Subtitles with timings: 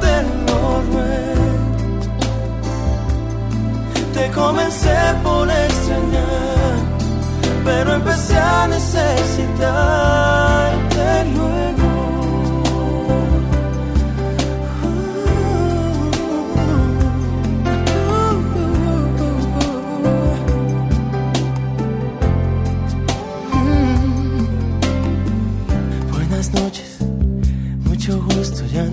[0.00, 0.12] te.
[4.14, 6.52] Te comencé por extrañar
[7.64, 9.64] pero empecé a necesitarte
[11.34, 11.81] luego.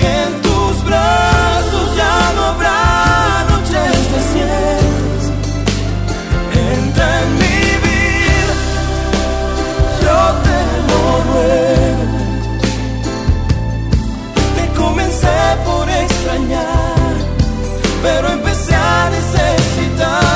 [0.00, 5.24] Que en tus brazos ya no habrá noches desiertas.
[6.72, 7.56] Entra en mi
[14.56, 17.14] te comencé por extrañar,
[18.02, 20.35] pero empecé a necesitarte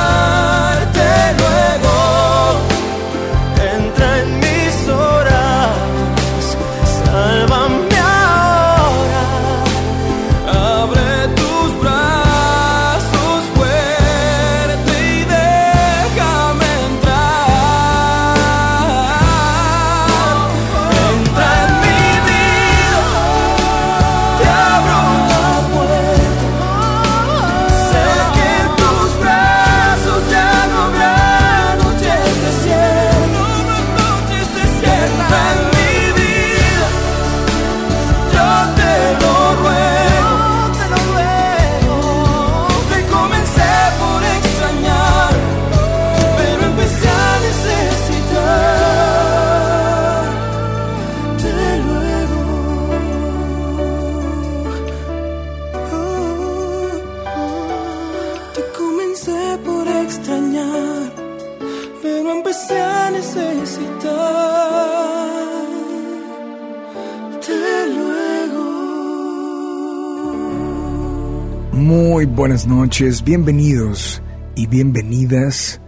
[72.41, 74.23] buenas noches, bienvenidos
[74.57, 75.79] y bienvenidas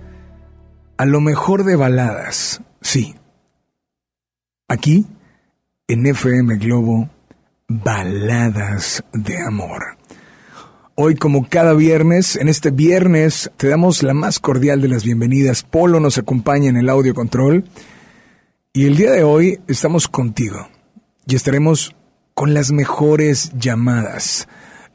[0.98, 3.14] a lo mejor de baladas, sí.
[4.68, 5.06] Aquí,
[5.88, 7.08] en FM Globo,
[7.68, 9.96] baladas de amor.
[10.94, 15.62] Hoy, como cada viernes, en este viernes te damos la más cordial de las bienvenidas.
[15.62, 17.64] Polo nos acompaña en el audio control.
[18.74, 20.68] Y el día de hoy estamos contigo.
[21.26, 21.96] Y estaremos
[22.34, 24.46] con las mejores llamadas.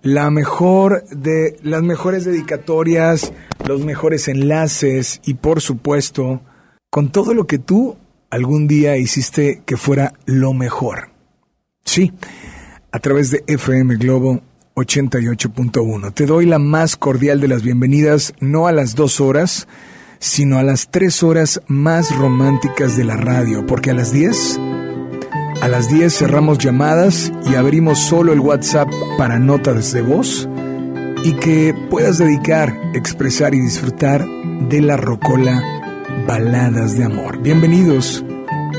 [0.09, 3.33] La mejor de las mejores dedicatorias,
[3.67, 6.39] los mejores enlaces y por supuesto,
[6.89, 7.97] con todo lo que tú
[8.29, 11.09] algún día hiciste que fuera lo mejor.
[11.83, 12.13] Sí,
[12.89, 14.39] a través de FM Globo
[14.75, 16.13] 88.1.
[16.13, 19.67] Te doy la más cordial de las bienvenidas, no a las dos horas,
[20.19, 24.57] sino a las tres horas más románticas de la radio, porque a las 10,
[25.61, 30.47] a las 10 cerramos llamadas y abrimos solo el WhatsApp para notas de voz
[31.23, 34.25] y que puedas dedicar, expresar y disfrutar
[34.69, 35.63] de la rocola
[36.27, 37.39] Baladas de Amor.
[37.39, 38.23] Bienvenidos,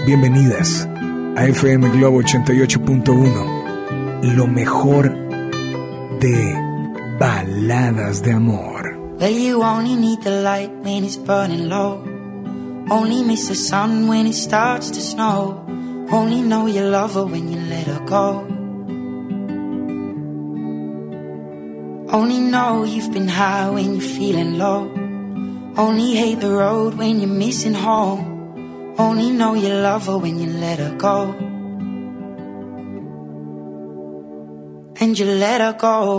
[0.07, 0.89] bienvenidas
[1.37, 5.13] a FM Globo 88.1, lo mejor
[6.21, 6.55] de
[7.19, 8.97] Baladas de Amor.
[9.19, 12.05] Well, you only need the light when it's burning low.
[12.91, 15.68] Only miss the sun when it starts to snow.
[16.11, 18.47] Only know you love her when you let her go.
[22.11, 24.91] Only know you've been high when you're feeling low.
[25.77, 28.95] Only hate the road when you're missing home.
[28.99, 31.35] Only know you love her when you let her go.
[35.01, 36.19] And you let her go.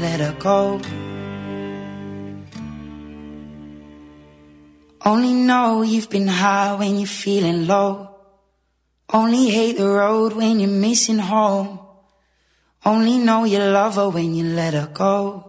[0.00, 0.80] let her go.
[5.04, 8.10] Only know you've been high when you're feeling low.
[9.12, 11.80] Only hate the road when you're missing home.
[12.84, 15.44] Only know you love her when you let her go.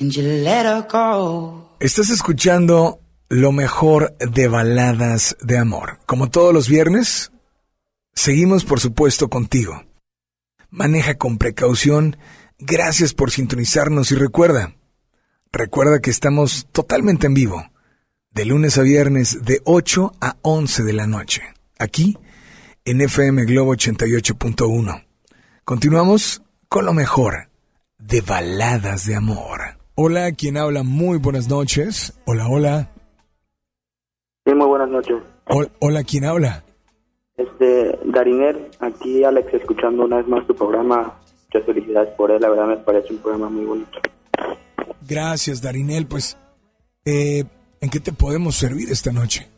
[0.00, 1.76] And you let her go.
[1.80, 5.98] Estás escuchando lo mejor de baladas de amor.
[6.06, 7.32] Como todos los viernes,
[8.18, 9.84] Seguimos, por supuesto, contigo.
[10.70, 12.16] Maneja con precaución.
[12.58, 14.74] Gracias por sintonizarnos y recuerda,
[15.52, 17.64] recuerda que estamos totalmente en vivo,
[18.30, 21.42] de lunes a viernes de 8 a 11 de la noche,
[21.78, 22.18] aquí
[22.84, 25.06] en FM Globo 88.1.
[25.64, 27.48] Continuamos con lo mejor
[27.98, 29.60] de baladas de amor.
[29.94, 32.18] Hola, quien habla, muy buenas noches.
[32.24, 32.90] Hola, hola.
[34.44, 35.16] Sí, muy buenas noches.
[35.46, 36.64] Hola, hola ¿quién habla?
[37.38, 41.14] Este, Dariner, aquí Alex escuchando una vez más tu programa.
[41.44, 43.98] Muchas felicidades por él, la verdad me parece un programa muy bonito.
[45.08, 46.06] Gracias, Darinel.
[46.06, 46.36] Pues,
[47.04, 47.44] eh,
[47.80, 49.48] ¿en qué te podemos servir esta noche?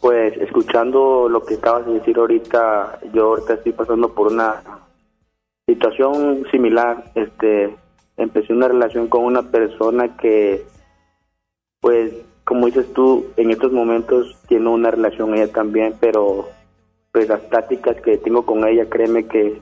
[0.00, 4.60] Pues, escuchando lo que acabas de decir ahorita, yo ahorita estoy pasando por una
[5.66, 7.12] situación similar.
[7.14, 7.74] Este,
[8.16, 10.66] empecé una relación con una persona que,
[11.80, 12.12] pues,
[12.44, 16.48] como dices tú, en estos momentos tiene una relación ella también, pero
[17.10, 19.60] pues las pláticas que tengo con ella, créeme que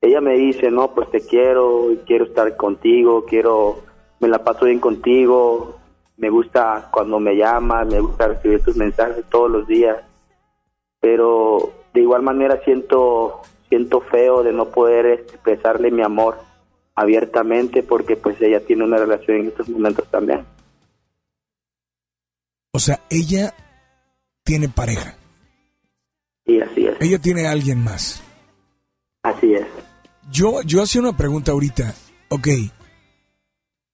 [0.00, 3.78] ella me dice, no, pues te quiero, quiero estar contigo, quiero,
[4.20, 5.76] me la paso bien contigo,
[6.16, 9.98] me gusta cuando me llamas, me gusta recibir tus mensajes todos los días,
[11.00, 16.36] pero de igual manera siento, siento feo de no poder expresarle mi amor
[16.94, 20.44] abiertamente porque pues ella tiene una relación en estos momentos también.
[22.76, 23.54] O sea, ella
[24.44, 25.16] tiene pareja.
[26.44, 26.94] Sí, así es.
[27.00, 28.22] Ella tiene a alguien más.
[29.22, 29.66] Así es.
[30.30, 31.94] Yo, yo hacía una pregunta ahorita.
[32.28, 32.48] Ok,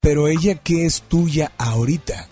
[0.01, 2.29] pero ella, ¿qué es tuya ahorita?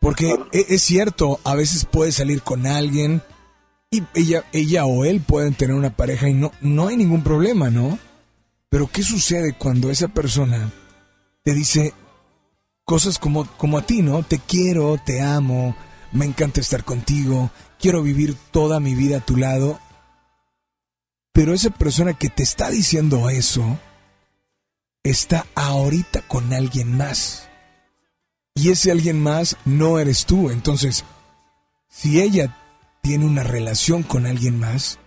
[0.00, 3.22] Porque e, es cierto, a veces puede salir con alguien
[3.88, 7.70] y ella, ella o él pueden tener una pareja y no, no hay ningún problema,
[7.70, 8.00] ¿no?
[8.68, 10.72] Pero ¿qué sucede cuando esa persona
[11.44, 11.94] te dice
[12.84, 14.22] cosas como, como a ti, ¿no?
[14.22, 15.76] Te quiero, te amo,
[16.12, 19.80] me encanta estar contigo, quiero vivir toda mi vida a tu lado.
[21.32, 23.78] Pero esa persona que te está diciendo eso
[25.02, 27.48] está ahorita con alguien más.
[28.54, 30.50] Y ese alguien más no eres tú.
[30.50, 31.04] Entonces,
[31.88, 32.56] si ella
[33.00, 34.98] tiene una relación con alguien más,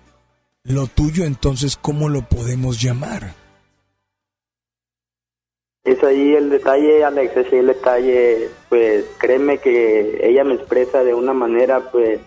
[0.64, 3.36] lo tuyo entonces, ¿cómo lo podemos llamar?
[5.86, 11.04] Es ahí el detalle, Alex, es ahí el detalle, pues créeme que ella me expresa
[11.04, 12.20] de una manera, pues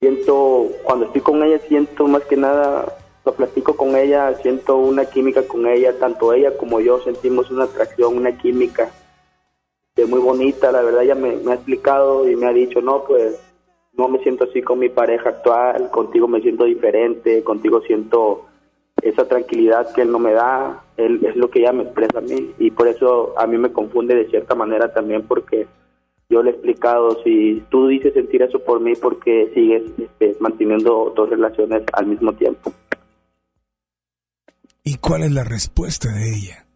[0.00, 5.04] siento, cuando estoy con ella siento más que nada, lo platico con ella, siento una
[5.04, 8.90] química con ella, tanto ella como yo sentimos una atracción, una química
[9.94, 13.38] de muy bonita, la verdad ella me ha explicado y me ha dicho, no, pues
[13.92, 18.46] no me siento así con mi pareja actual, contigo me siento diferente, contigo siento
[19.02, 22.22] esa tranquilidad que él no me da, él es lo que ella me expresa a
[22.22, 25.66] mí y por eso a mí me confunde de cierta manera también porque
[26.28, 31.12] yo le he explicado si tú dices sentir eso por mí porque sigues este, manteniendo
[31.14, 32.72] dos relaciones al mismo tiempo.
[34.82, 36.66] ¿Y cuál es la respuesta de ella?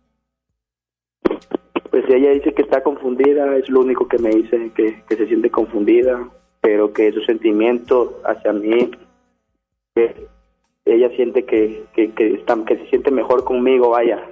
[1.90, 5.26] Pues ella dice que está confundida, es lo único que me dice, que, que se
[5.26, 6.28] siente confundida,
[6.60, 8.90] pero que sus sentimientos hacia mí,
[9.94, 10.28] que
[10.92, 14.24] ella siente que, que, que, está, que se siente mejor conmigo, vaya.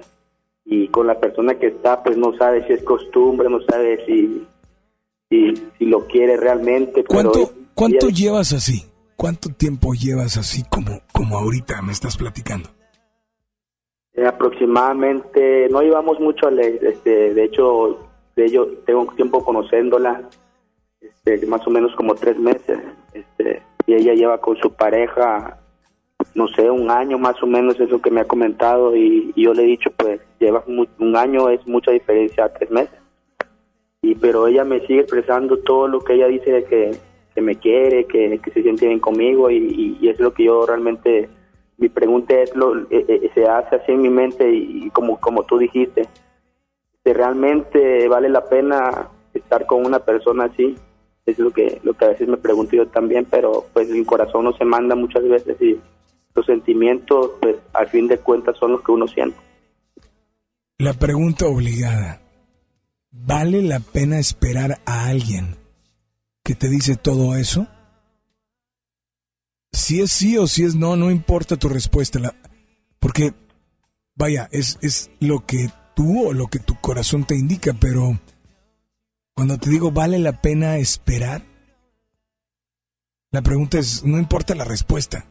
[0.65, 4.45] Y con la persona que está, pues no sabe si es costumbre, no sabe si,
[5.29, 7.03] si, si lo quiere realmente.
[7.03, 8.83] ¿Cuánto, ¿cuánto llevas así?
[9.15, 12.69] ¿Cuánto tiempo llevas así como, como ahorita me estás platicando?
[14.13, 17.99] Eh, aproximadamente, no llevamos mucho, este, de hecho,
[18.35, 20.27] de ello tengo tiempo conociéndola,
[20.99, 22.79] este, más o menos como tres meses,
[23.13, 25.59] este, y ella lleva con su pareja
[26.33, 29.53] no sé, un año más o menos es lo que me ha comentado y, yo
[29.53, 32.99] le he dicho, pues lleva un año es mucha diferencia a tres meses.
[34.01, 38.05] Y pero ella me sigue expresando todo lo que ella dice de que, me quiere,
[38.05, 41.29] que, se siente bien conmigo y, es lo que yo realmente,
[41.77, 45.57] mi pregunta es, lo, eh, se hace así en mi mente y, como, como tú
[45.57, 46.07] dijiste,
[47.03, 50.75] si realmente vale la pena estar con una persona así,
[51.25, 54.45] es lo que, lo que a veces me pregunto yo también, pero pues mi corazón
[54.45, 55.79] no se manda muchas veces y
[56.37, 59.37] los sentimientos, pues al fin de cuentas son los que uno siente.
[60.77, 62.21] La pregunta obligada,
[63.11, 65.57] ¿vale la pena esperar a alguien
[66.43, 67.67] que te dice todo eso?
[69.71, 72.19] Si es sí o si es no, no importa tu respuesta,
[72.99, 73.33] porque,
[74.15, 78.19] vaya, es, es lo que tú o lo que tu corazón te indica, pero
[79.33, 81.43] cuando te digo vale la pena esperar,
[83.31, 85.25] la pregunta es, no importa la respuesta,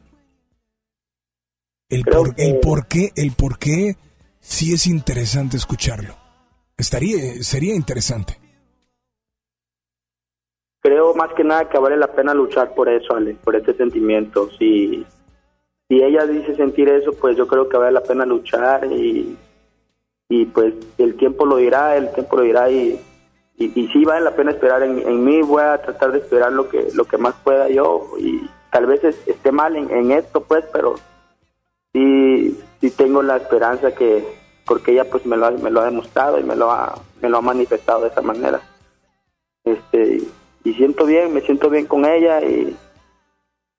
[1.88, 3.96] el por, el por qué, el por qué
[4.40, 6.14] sí es interesante escucharlo.
[6.76, 8.38] Estaría, sería interesante.
[10.80, 14.50] Creo más que nada que vale la pena luchar por eso, Ale, por este sentimiento.
[14.58, 15.04] Si,
[15.88, 19.36] si ella dice sentir eso, pues yo creo que vale la pena luchar y,
[20.28, 23.00] y pues el tiempo lo dirá, el tiempo lo dirá y,
[23.56, 26.68] y, sí vale la pena esperar en, en, mí, voy a tratar de esperar lo
[26.68, 30.64] que, lo que más pueda yo y tal vez esté mal en, en esto, pues,
[30.72, 30.96] pero
[32.80, 34.24] sí, tengo la esperanza que,
[34.66, 37.28] porque ella pues me lo, ha, me lo ha demostrado y me lo ha, me
[37.28, 38.60] lo ha manifestado de esa manera.
[39.64, 40.22] Este,
[40.64, 42.76] y siento bien, me siento bien con ella y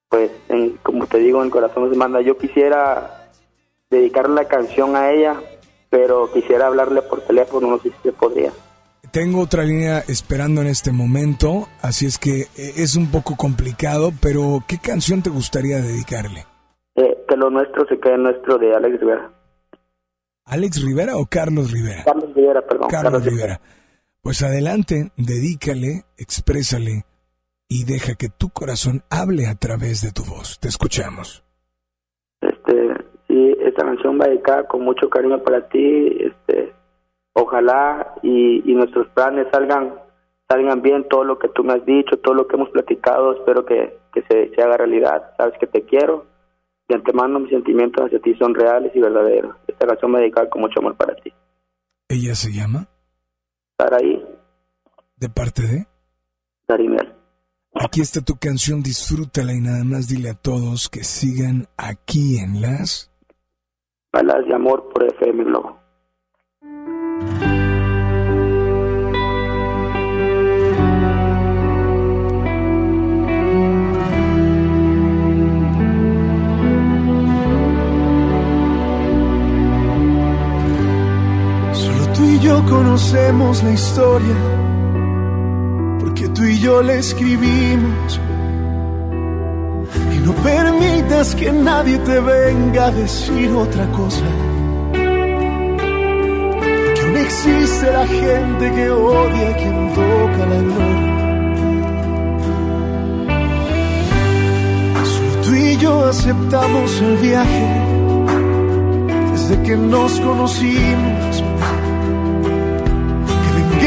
[0.10, 0.32] pues
[0.84, 2.22] como te digo, en corazón se manda.
[2.22, 3.30] Yo quisiera
[3.90, 5.42] dedicarle la canción a ella,
[5.90, 8.52] pero quisiera hablarle por teléfono, no sé si se podría.
[9.12, 14.12] Tengo otra línea esperando en este momento, así es que eh, es un poco complicado,
[14.22, 16.46] pero ¿qué canción te gustaría dedicarle?
[17.38, 19.32] Lo nuestro se quede nuestro de Alex Rivera.
[20.46, 22.04] ¿Alex Rivera o Carlos Rivera?
[22.06, 22.90] Carlos Rivera, perdón.
[22.90, 23.60] Carlos, Rivera.
[24.22, 27.04] Pues adelante, dedícale, exprésale
[27.68, 30.58] y deja que tu corazón hable a través de tu voz.
[30.60, 31.44] Te escuchamos.
[32.40, 32.96] Este,
[33.28, 36.18] sí, esta canción va dedicada con mucho cariño para ti.
[36.20, 36.74] Este,
[37.34, 39.96] ojalá y, nuestros planes salgan
[40.48, 43.66] salgan bien todo lo que tú me has dicho, todo lo que hemos platicado, espero
[43.66, 45.34] que, que se, se haga realidad.
[45.36, 46.26] Sabes que te quiero
[46.88, 49.56] de antemano mis sentimientos hacia ti son reales y verdaderos.
[49.68, 51.32] Esta canción me dedica con mucho amor para ti.
[52.10, 52.88] ¿Ella se llama?
[53.78, 54.24] Saraí.
[55.18, 55.88] ¿De parte de?
[56.68, 57.14] Darimel.
[57.74, 62.62] Aquí está tu canción, disfrútala y nada más dile a todos que sigan aquí en
[62.62, 63.12] las...
[64.12, 65.80] Balas de amor por FM Globo.
[82.48, 84.36] Yo conocemos la historia,
[86.00, 88.22] porque tú y yo la escribimos.
[90.16, 94.28] Y no permitas que nadie te venga a decir otra cosa.
[96.96, 101.16] Que aún existe la gente que odia a quien toca la gloria.
[105.12, 107.68] Solo tú y yo aceptamos el viaje
[109.34, 111.27] desde que nos conocimos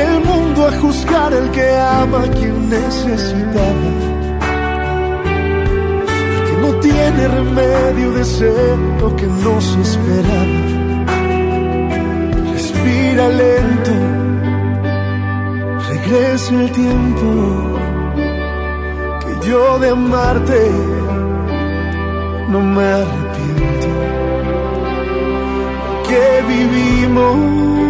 [0.00, 3.90] el mundo a juzgar el que ama a quien necesitaba.
[6.46, 10.60] Que no tiene remedio de ser lo que nos esperaba.
[12.52, 13.94] Respira lento,
[15.90, 17.28] regresa el tiempo
[19.22, 20.60] que yo de amarte
[22.48, 23.88] no me arrepiento.
[26.08, 27.89] Que vivimos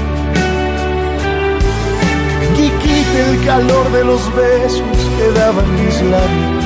[3.11, 6.65] quite el calor de los besos que daban mis labios.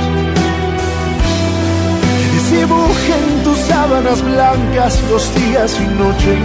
[2.18, 6.40] Que desdibujen tus sábanas blancas los días y noches.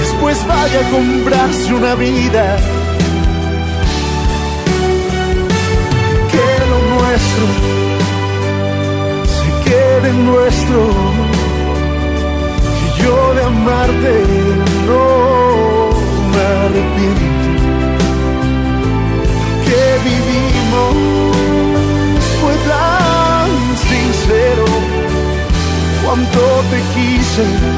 [0.00, 2.56] Después vaya a comprarse una vida.
[6.30, 7.46] Que lo nuestro
[9.34, 10.81] se quede nuestro.
[27.34, 27.71] Quise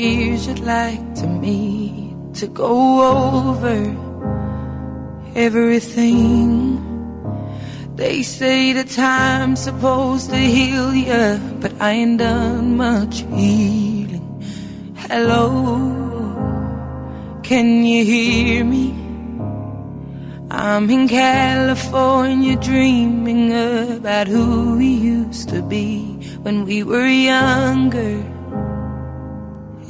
[0.00, 2.72] years you'd like to meet to go
[3.12, 3.76] over
[5.34, 6.80] everything.
[7.96, 14.24] They say the time's supposed to heal ya, but I ain't done much healing.
[14.96, 15.44] Hello,
[17.42, 18.96] can you hear me?
[20.50, 23.52] I'm in California dreaming
[23.98, 28.39] about who we used to be when we were younger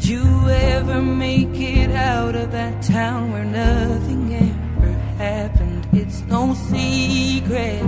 [0.00, 5.86] Did you ever make it out of that town where nothing ever happened?
[5.92, 7.84] It's no secret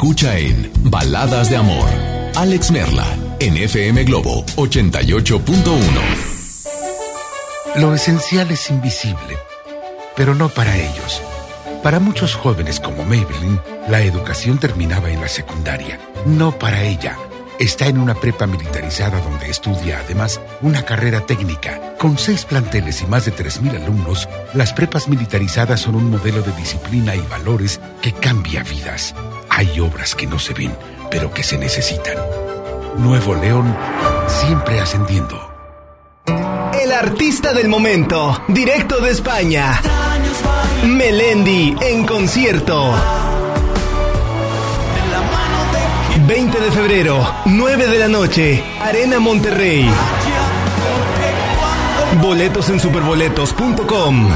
[0.00, 1.86] escucha en Baladas de Amor.
[2.34, 3.04] Alex Merla,
[3.38, 5.84] en FM Globo 88.1.
[7.76, 9.36] Lo esencial es invisible,
[10.16, 11.20] pero no para ellos.
[11.82, 13.60] Para muchos jóvenes como Maybelline,
[13.90, 16.00] la educación terminaba en la secundaria.
[16.24, 17.18] No para ella.
[17.58, 21.78] Está en una prepa militarizada donde estudia además una carrera técnica.
[21.98, 26.52] Con seis planteles y más de 3.000 alumnos, las prepas militarizadas son un modelo de
[26.52, 29.14] disciplina y valores que cambia vidas.
[29.60, 30.74] Hay obras que no se ven,
[31.10, 32.16] pero que se necesitan.
[32.96, 33.76] Nuevo León,
[34.26, 35.38] siempre ascendiendo.
[36.82, 39.78] El artista del momento, directo de España.
[40.86, 42.94] Melendi en concierto.
[46.26, 49.86] 20 de febrero, 9 de la noche, Arena Monterrey.
[52.22, 54.30] Boletos en superboletos.com.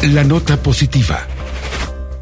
[0.00, 1.26] La nota positiva.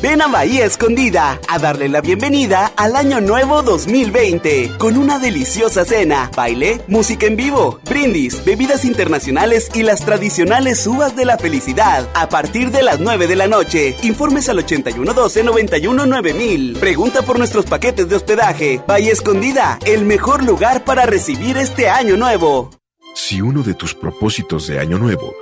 [0.00, 5.84] Ven a Bahía Escondida a darle la bienvenida al Año Nuevo 2020 con una deliciosa
[5.84, 12.08] cena, baile, música en vivo, brindis, bebidas internacionales y las tradicionales uvas de la felicidad
[12.14, 13.96] a partir de las 9 de la noche.
[14.02, 16.78] Informes al 8112-919000.
[16.78, 18.80] Pregunta por nuestros paquetes de hospedaje.
[18.86, 22.70] Bahía Escondida, el mejor lugar para recibir este Año Nuevo.
[23.14, 25.41] Si uno de tus propósitos de Año Nuevo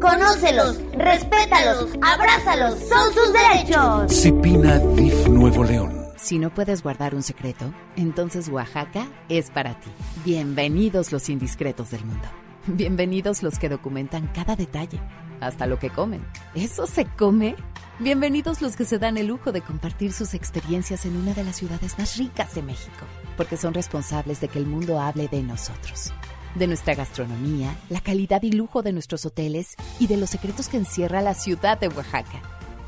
[0.00, 4.12] Conócelos, respétalos, abrázalos, son sus derechos.
[4.12, 6.06] Cipina DIF Nuevo León.
[6.18, 9.90] Si no puedes guardar un secreto, entonces Oaxaca es para ti.
[10.24, 12.28] Bienvenidos los indiscretos del mundo.
[12.66, 15.00] Bienvenidos los que documentan cada detalle,
[15.40, 16.26] hasta lo que comen.
[16.54, 17.56] ¿Eso se come?
[17.98, 21.56] Bienvenidos los que se dan el lujo de compartir sus experiencias en una de las
[21.56, 23.06] ciudades más ricas de México,
[23.38, 26.12] porque son responsables de que el mundo hable de nosotros
[26.56, 30.76] de nuestra gastronomía, la calidad y lujo de nuestros hoteles y de los secretos que
[30.76, 32.42] encierra la ciudad de Oaxaca.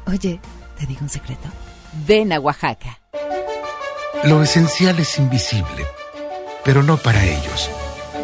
[0.07, 0.41] Oye,
[0.79, 1.49] ¿te digo un secreto?
[2.07, 2.99] Ven a Oaxaca.
[4.25, 5.87] Lo esencial es invisible,
[6.65, 7.71] pero no para ellos.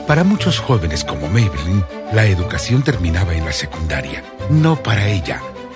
[0.07, 4.25] Para muchos jóvenes como Maybelline, la educación terminaba en la secundaria.
[4.51, 5.41] No para ella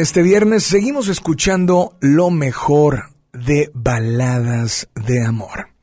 [0.00, 5.74] Este viernes seguimos escuchando lo mejor de baladas de amor.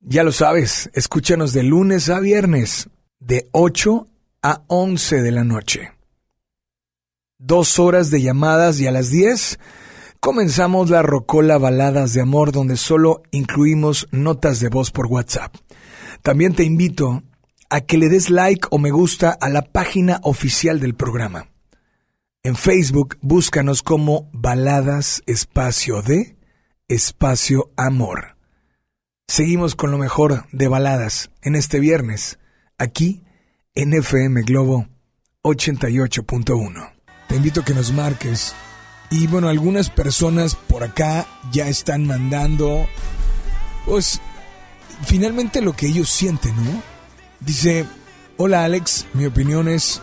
[0.00, 2.88] Ya lo sabes, escúchanos de lunes a viernes,
[3.20, 4.06] de 8
[4.42, 5.92] a 11 de la noche.
[7.36, 9.58] Dos horas de llamadas y a las 10
[10.18, 15.54] comenzamos la Rocola Baladas de Amor donde solo incluimos notas de voz por WhatsApp.
[16.22, 17.22] También te invito
[17.68, 21.51] a que le des like o me gusta a la página oficial del programa.
[22.44, 26.36] En Facebook búscanos como Baladas Espacio de
[26.88, 28.36] Espacio Amor.
[29.28, 32.40] Seguimos con lo mejor de baladas en este viernes,
[32.78, 33.22] aquí
[33.76, 34.88] en FM Globo
[35.44, 36.92] 88.1.
[37.28, 38.56] Te invito a que nos marques.
[39.08, 42.88] Y bueno, algunas personas por acá ya están mandando,
[43.86, 44.20] pues,
[45.06, 46.82] finalmente lo que ellos sienten, ¿no?
[47.38, 47.86] Dice,
[48.36, 50.02] hola Alex, mi opinión es,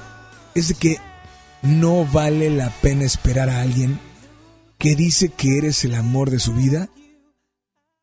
[0.55, 1.08] es de que
[1.61, 3.99] no vale la pena esperar a alguien
[4.77, 6.89] que dice que eres el amor de su vida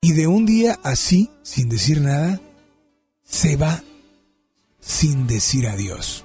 [0.00, 2.40] y de un día así, sin decir nada,
[3.24, 3.82] se va
[4.80, 6.24] sin decir adiós.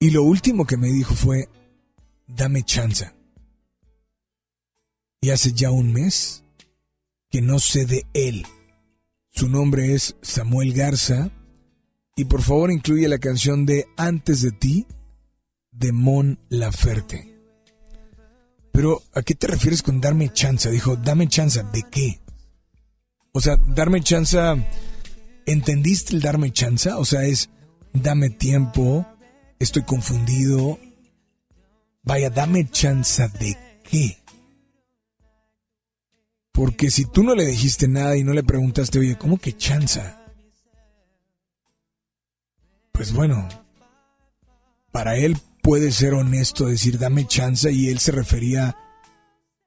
[0.00, 1.48] Y lo último que me dijo fue,
[2.26, 3.12] dame chance.
[5.20, 6.42] Y hace ya un mes
[7.28, 8.46] que no sé de él.
[9.30, 11.30] Su nombre es Samuel Garza.
[12.20, 14.86] Y por favor incluye la canción de Antes de ti
[15.70, 17.34] de Mon Laferte.
[18.72, 20.70] Pero, ¿a qué te refieres con darme chance?
[20.70, 22.20] Dijo, dame chance, ¿de qué?
[23.32, 24.38] O sea, darme chance,
[25.46, 26.92] ¿entendiste el darme chance?
[26.92, 27.48] O sea, es,
[27.94, 29.06] dame tiempo,
[29.58, 30.78] estoy confundido.
[32.02, 34.18] Vaya, dame chance de qué.
[36.52, 40.19] Porque si tú no le dijiste nada y no le preguntaste, oye, ¿cómo que chanza?
[43.00, 43.48] Pues bueno,
[44.92, 48.76] para él puede ser honesto decir dame chance y él se refería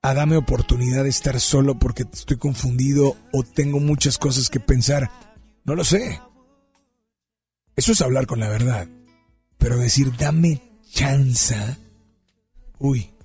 [0.04, 5.10] a dame oportunidad de estar solo porque estoy confundido o tengo muchas cosas que pensar.
[5.64, 6.22] No lo sé.
[7.76, 8.88] Eso es hablar con la verdad.
[9.58, 10.62] Pero decir dame
[10.92, 11.58] chance,
[12.78, 13.16] uy,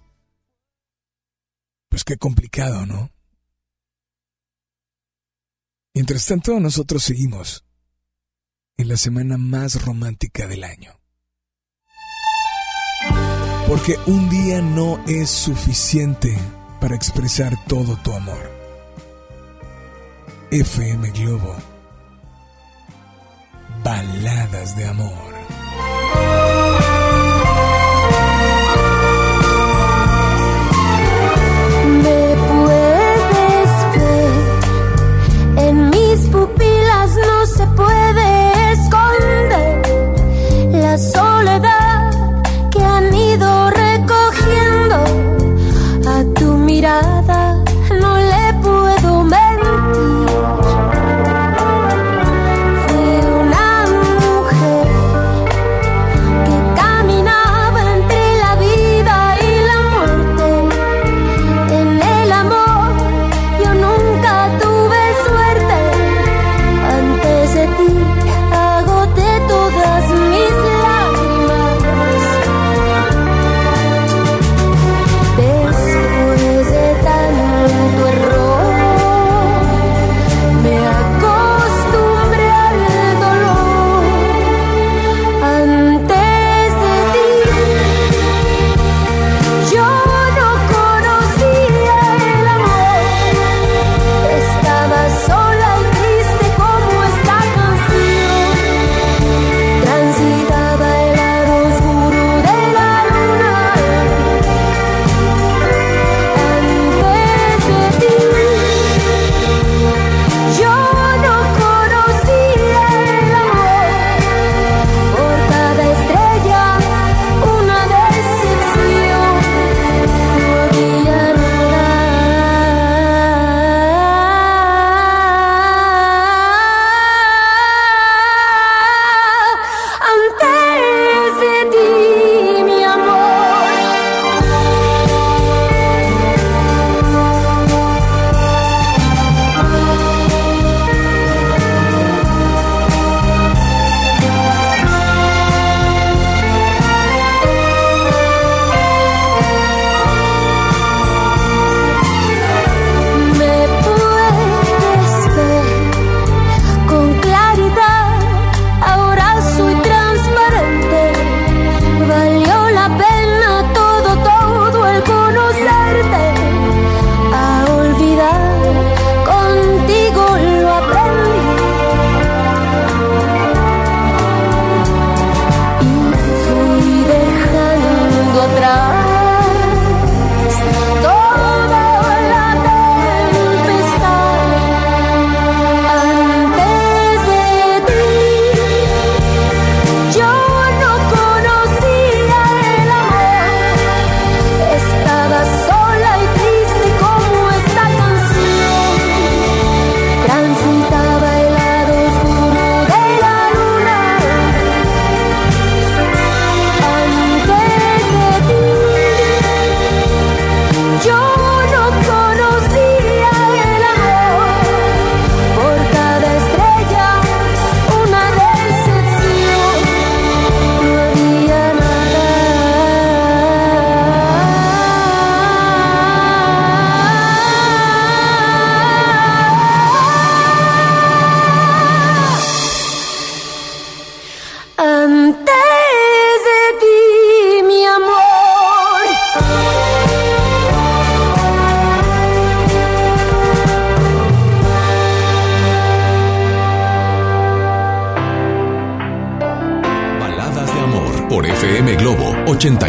[1.90, 3.10] pues qué complicado, ¿no?
[5.92, 7.67] Mientras tanto, nosotros seguimos
[8.78, 10.92] en la semana más romántica del año.
[13.66, 16.38] Porque un día no es suficiente
[16.80, 18.50] para expresar todo tu amor.
[20.52, 21.56] FM Globo.
[23.84, 25.34] Baladas de amor.
[32.02, 38.07] Me puedes ver, en mis pupilas no se puede
[40.88, 41.27] la soledad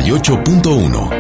[0.01, 1.18] 98.1.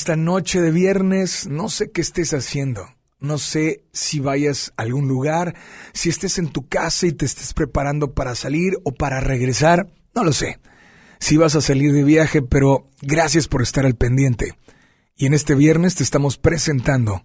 [0.00, 2.86] esta noche de viernes, no sé qué estés haciendo.
[3.18, 5.54] No sé si vayas a algún lugar,
[5.92, 9.92] si estés en tu casa y te estés preparando para salir o para regresar.
[10.14, 10.58] No lo sé.
[11.18, 14.54] Si vas a salir de viaje, pero gracias por estar al pendiente.
[15.16, 17.22] Y en este viernes te estamos presentando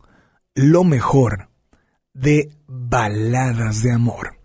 [0.53, 1.47] lo mejor
[2.13, 4.38] de baladas de amor.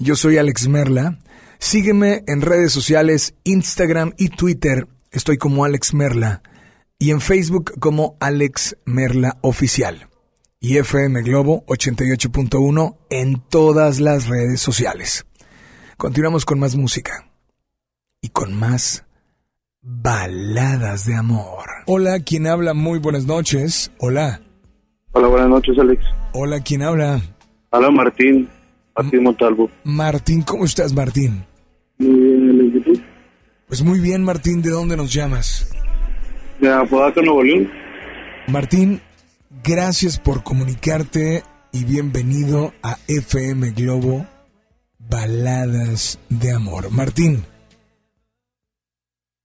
[0.00, 1.20] Yo soy Alex Merla.
[1.60, 4.88] Sígueme en redes sociales, Instagram y Twitter.
[5.12, 6.42] Estoy como Alex Merla.
[7.00, 10.08] Y en Facebook como Alex Merla Oficial.
[10.58, 15.24] Y FM Globo 88.1 en todas las redes sociales.
[15.96, 17.30] Continuamos con más música.
[18.20, 19.04] Y con más
[19.80, 21.68] baladas de amor.
[21.86, 22.74] Hola, ¿quién habla?
[22.74, 23.92] Muy buenas noches.
[24.00, 24.42] Hola.
[25.12, 26.04] Hola, buenas noches, Alex.
[26.32, 27.22] Hola, ¿quién habla?
[27.70, 28.48] Hola, Martín.
[28.96, 29.70] Martín Montalvo.
[29.84, 31.44] Martín, ¿cómo estás, Martín?
[31.98, 33.00] Muy bien, Alex.
[33.68, 35.70] Pues muy bien, Martín, ¿de dónde nos llamas?
[36.60, 37.70] De Apodaca, Nuevo León.
[38.48, 39.00] Martín,
[39.62, 41.42] gracias por comunicarte
[41.72, 44.26] y bienvenido a FM Globo
[44.98, 46.90] Baladas de Amor.
[46.90, 47.44] Martín.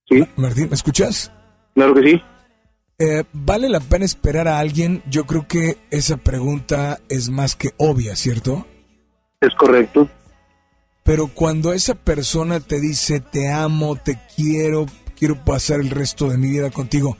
[0.08, 0.26] Sí.
[0.36, 1.32] Martín, ¿me escuchas?
[1.74, 2.22] Claro que sí.
[2.98, 5.02] Eh, ¿Vale la pena esperar a alguien?
[5.08, 8.66] Yo creo que esa pregunta es más que obvia, ¿cierto?
[9.40, 10.08] Es correcto.
[11.02, 14.86] Pero cuando esa persona te dice te amo, te quiero,
[15.24, 17.16] quiero pasar el resto de mi vida contigo.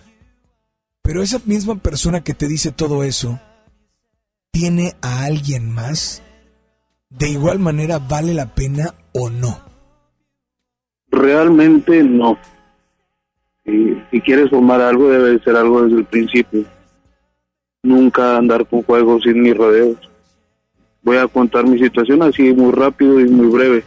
[1.01, 3.41] Pero esa misma persona que te dice todo eso,
[4.51, 6.23] ¿tiene a alguien más?
[7.09, 9.59] ¿De igual manera vale la pena o no?
[11.09, 12.37] Realmente no.
[13.65, 16.67] Si, si quieres formar algo, debe ser algo desde el principio.
[17.83, 19.97] Nunca andar con juegos sin ni rodeos.
[21.01, 23.83] Voy a contar mi situación así muy rápido y muy breve.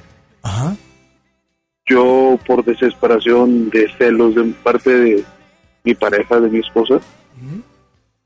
[1.87, 5.23] Yo, por desesperación de celos de parte de
[5.83, 6.99] mi pareja, de mi esposa,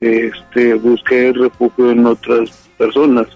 [0.00, 3.28] este, busqué refugio en otras personas.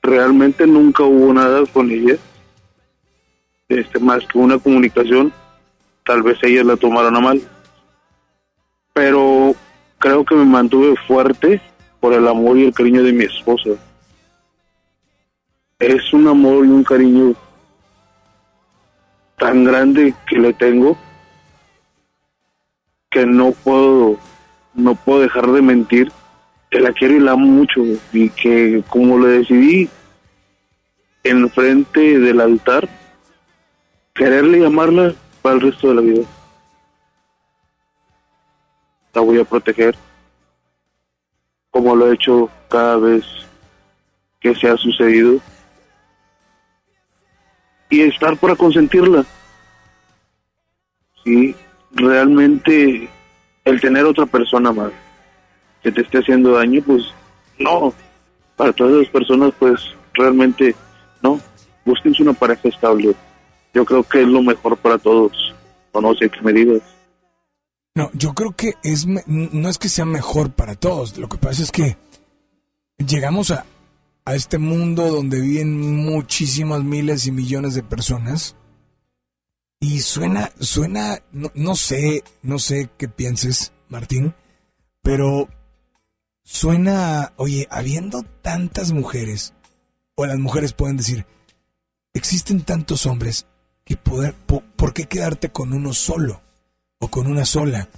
[0.00, 2.16] Realmente nunca hubo nada con ella,
[3.68, 5.32] este, más que una comunicación.
[6.04, 7.42] Tal vez ellas la tomaron a mal.
[8.92, 9.56] Pero
[9.98, 11.60] creo que me mantuve fuerte
[11.98, 13.70] por el amor y el cariño de mi esposa.
[15.80, 17.34] Es un amor y un cariño
[19.38, 20.96] tan grande que le tengo
[23.10, 24.18] que no puedo
[24.74, 26.12] no puedo dejar de mentir.
[26.70, 27.82] Que la quiero y la amo mucho
[28.12, 29.88] y que como lo decidí
[31.24, 32.86] enfrente del altar
[34.14, 36.22] quererle llamarla para el resto de la vida.
[39.14, 39.96] La voy a proteger
[41.70, 43.24] como lo he hecho cada vez
[44.40, 45.40] que se ha sucedido
[47.90, 49.24] y estar para consentirla.
[51.24, 51.54] Sí,
[51.92, 53.08] realmente
[53.64, 54.92] el tener otra persona más
[55.82, 57.04] que te esté haciendo daño, pues
[57.58, 57.92] no.
[58.56, 59.80] Para todas esas personas, pues
[60.14, 60.74] realmente
[61.22, 61.40] no.
[61.84, 63.14] Búsquense una pareja estable.
[63.72, 65.54] Yo creo que es lo mejor para todos.
[65.92, 66.82] O no sé qué me digas.
[67.94, 71.18] No, yo creo que es no es que sea mejor para todos.
[71.18, 71.96] Lo que pasa es que
[72.98, 73.64] llegamos a,
[74.28, 78.56] a este mundo donde viven muchísimas miles y millones de personas.
[79.80, 84.34] Y suena, suena, no, no sé, no sé qué pienses, Martín,
[85.00, 85.48] pero
[86.42, 89.54] suena, oye, habiendo tantas mujeres,
[90.14, 91.24] o las mujeres pueden decir,
[92.12, 93.46] existen tantos hombres
[93.86, 96.42] que poder, po- ¿por qué quedarte con uno solo?
[96.98, 97.88] O con una sola.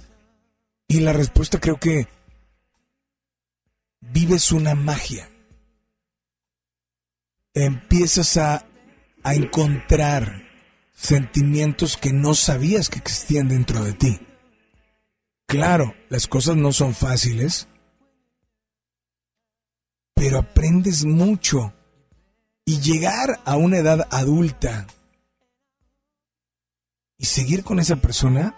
[0.87, 2.07] Y la respuesta creo que
[3.99, 5.27] vives una magia.
[7.53, 8.65] Empiezas a,
[9.23, 10.43] a encontrar
[10.93, 14.19] sentimientos que no sabías que existían dentro de ti.
[15.47, 17.67] Claro, las cosas no son fáciles,
[20.13, 21.73] pero aprendes mucho.
[22.63, 24.85] Y llegar a una edad adulta
[27.17, 28.55] y seguir con esa persona,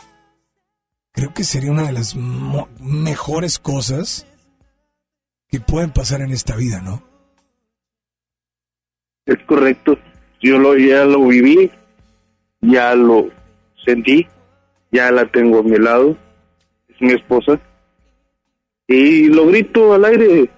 [1.14, 4.28] creo que sería una de las mejores cosas
[5.48, 7.13] que pueden pasar en esta vida, ¿no?
[9.26, 9.98] Es correcto.
[10.42, 11.72] Yo lo, ya lo viví,
[12.62, 13.30] ya lo
[13.86, 14.28] sentí,
[14.92, 16.18] ya la tengo a mi lado,
[16.90, 17.60] es mi esposa.
[18.88, 20.50] Y lo grito al aire.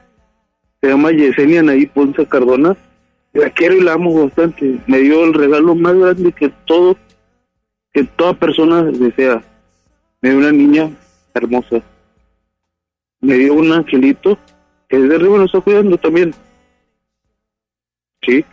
[0.82, 2.76] Se llama Yesenia Anaí Ponce Cardona.
[3.34, 4.80] La quiero y la amo bastante.
[4.88, 6.97] Me dio el regalo más grande que todo,
[7.93, 9.43] que toda persona desea.
[10.22, 10.89] Me dio una niña
[11.34, 11.82] hermosa.
[13.22, 14.39] Me dio un angelito
[14.88, 16.34] que desde arriba nos está cuidando también.
[18.22, 18.43] Sí.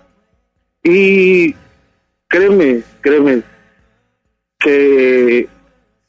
[0.83, 1.55] Y
[2.29, 3.43] créeme, créeme,
[4.59, 5.49] que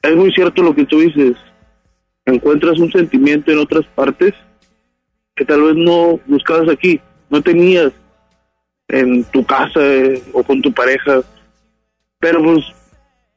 [0.01, 1.37] es muy cierto lo que tú dices.
[2.25, 4.33] Encuentras un sentimiento en otras partes
[5.35, 6.99] que tal vez no buscabas aquí,
[7.29, 7.91] no tenías
[8.87, 11.21] en tu casa eh, o con tu pareja.
[12.19, 12.63] Pero pues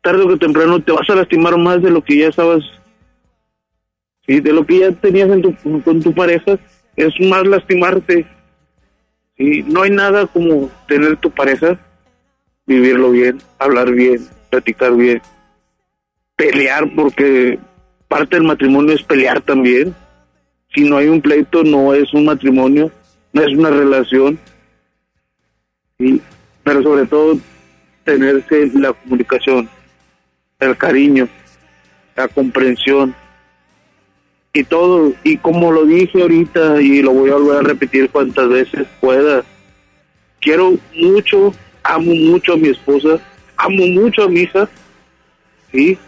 [0.02, 2.62] tarde o temprano te vas a lastimar más de lo que ya estabas,
[4.26, 6.58] sí, de lo que ya tenías en tu, con tu pareja,
[6.94, 8.26] es más lastimarte.
[9.36, 11.78] Sí, no hay nada como tener tu pareja,
[12.66, 15.20] vivirlo bien, hablar bien, platicar bien,
[16.36, 17.58] pelear, porque
[18.08, 19.94] parte del matrimonio es pelear también.
[20.74, 22.90] Si no hay un pleito, no es un matrimonio,
[23.32, 24.38] no es una relación.
[25.98, 26.20] Sí,
[26.64, 27.38] pero sobre todo
[28.04, 29.68] tenerse la comunicación,
[30.60, 31.28] el cariño,
[32.14, 33.14] la comprensión
[34.56, 35.12] y todo.
[35.22, 39.44] Y como lo dije ahorita y lo voy a volver a repetir cuantas veces pueda,
[40.40, 43.20] quiero mucho, amo mucho a mi esposa,
[43.56, 44.68] amo mucho a mi hija,
[45.72, 45.98] ¿sí?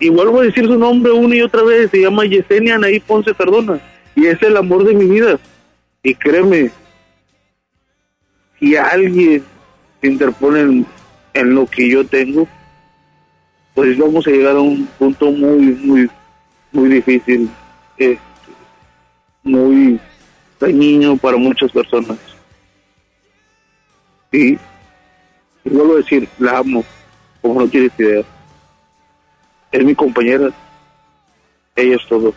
[0.00, 3.32] Y vuelvo a decir su nombre una y otra vez, se llama Yesenia Anaí Ponce
[3.34, 3.80] Cardona,
[4.16, 5.38] y es el amor de mi vida.
[6.02, 6.70] Y créeme,
[8.58, 9.44] si alguien
[10.00, 10.86] se interpone en,
[11.34, 12.48] en lo que yo tengo,
[13.74, 16.10] pues vamos a llegar a un punto muy, muy,
[16.72, 17.48] muy difícil,
[17.96, 18.20] este,
[19.42, 20.00] muy
[20.60, 22.18] dañino para muchas personas.
[24.32, 24.58] Y, y
[25.70, 26.84] vuelvo a decir, la amo,
[27.40, 28.24] como no tienes idea.
[29.72, 30.50] es mi compañera.
[31.74, 32.34] Ella es todo.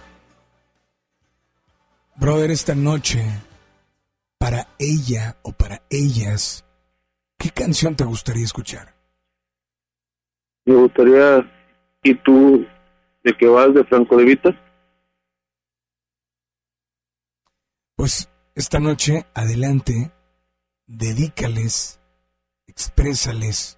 [2.16, 3.24] Brother, esta noche,
[4.38, 6.66] para ella o para ellas,
[7.38, 8.94] ¿qué canción te gustaría escuchar?
[10.66, 11.50] Me gustaría,
[12.04, 12.66] ¿y tú
[13.24, 14.69] de qué vas de Franco de Vita?
[18.00, 20.14] Pues esta noche, adelante,
[20.88, 22.00] dedícales,
[22.66, 23.78] exprésales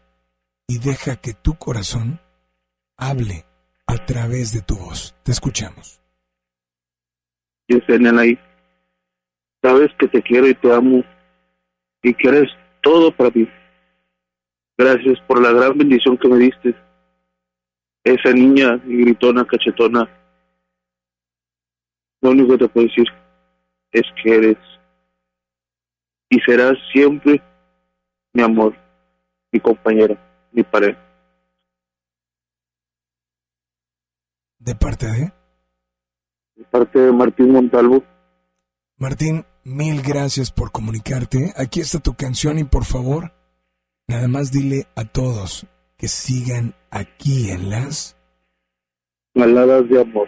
[0.68, 2.22] y deja que tu corazón
[2.98, 3.46] hable
[3.88, 5.16] a través de tu voz.
[5.24, 6.04] Te escuchamos.
[7.68, 8.38] Y nena ahí.
[9.64, 11.04] Sabes que te quiero y te amo
[12.04, 12.52] y que eres
[12.84, 13.50] todo para mí.
[14.78, 16.76] Gracias por la gran bendición que me diste.
[18.04, 20.08] Esa niña gritona, cachetona.
[22.22, 23.21] Lo único que te puedo decir
[23.92, 24.58] es que eres
[26.30, 27.42] y serás siempre
[28.34, 28.76] mi amor,
[29.52, 30.18] mi compañera,
[30.52, 31.00] mi pareja.
[34.60, 35.34] ¿De parte de?
[36.56, 38.04] De parte de Martín Montalvo.
[38.98, 41.54] Martín, mil gracias por comunicarte.
[41.58, 43.34] Aquí está tu canción y por favor,
[44.08, 45.66] nada más dile a todos
[45.98, 48.16] que sigan aquí en las
[49.34, 50.28] Baladas de amor.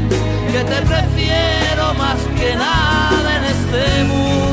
[0.51, 4.50] Que te prefiero más que nada en este mundo.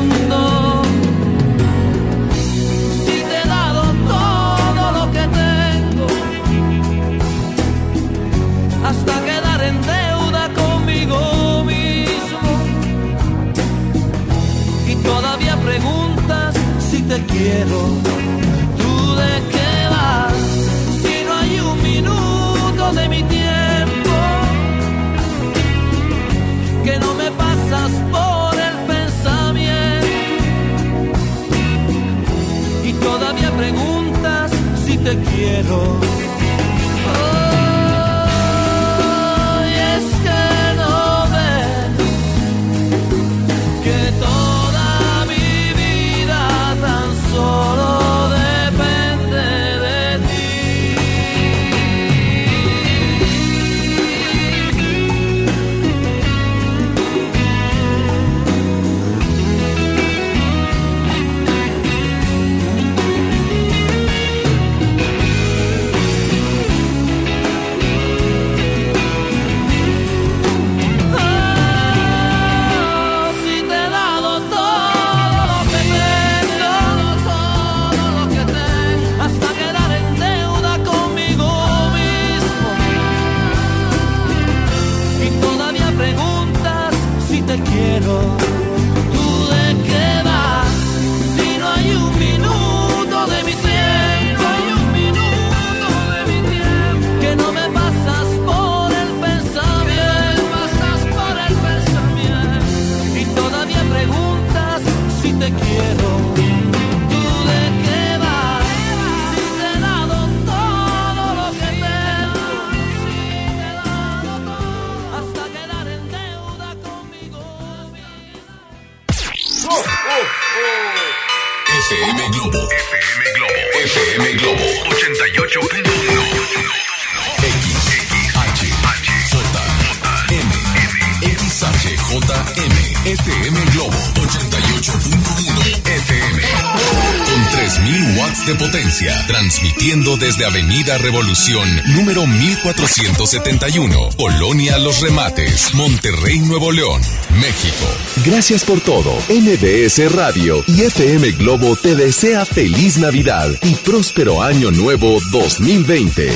[140.17, 144.09] Desde Avenida Revolución, número 1471.
[144.17, 145.73] Colonia Los Remates.
[145.75, 147.01] Monterrey, Nuevo León,
[147.39, 147.85] México.
[148.25, 149.13] Gracias por todo.
[149.29, 156.31] MBS Radio y FM Globo te desea feliz Navidad y próspero año nuevo 2020.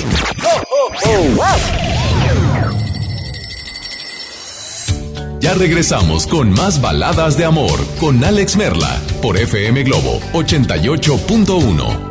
[5.39, 12.02] Ya regresamos con más baladas de amor con Alex Merla por FM Globo 88.1.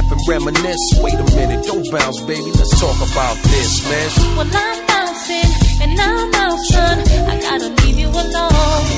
[0.00, 1.00] laugh and reminisce.
[1.00, 2.50] Wait a minute, don't bounce, baby.
[2.52, 4.36] Let's talk about this, man.
[4.36, 5.50] Well, I'm bouncing
[5.82, 6.98] and I'm out, son.
[7.28, 8.88] I gotta leave you alone.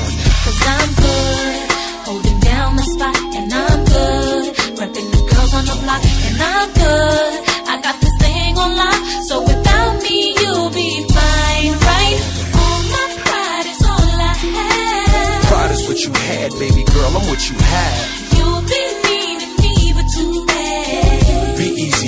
[0.43, 1.71] Cause I'm good,
[2.07, 4.55] holding down the spot, and I'm good.
[4.79, 7.33] Repping the girls on the block, and I'm good.
[7.67, 12.19] I got this thing on lock, so without me, you'll be fine, right?
[12.59, 15.43] All my pride is all I have.
[15.47, 17.11] Pride is what you had, baby girl.
[17.17, 18.37] I'm what you had.
[18.37, 19.02] You'll be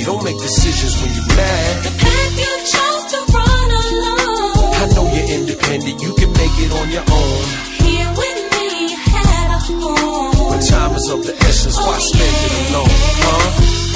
[0.06, 1.84] don't make decisions when you're mad.
[1.84, 4.74] The path you chose to run alone.
[4.78, 7.42] I know you're independent, you can make it on your own.
[7.82, 10.52] Here with me, you had a home.
[10.54, 12.96] But time is of the essence, why oh, spend it alone,
[13.26, 13.46] huh?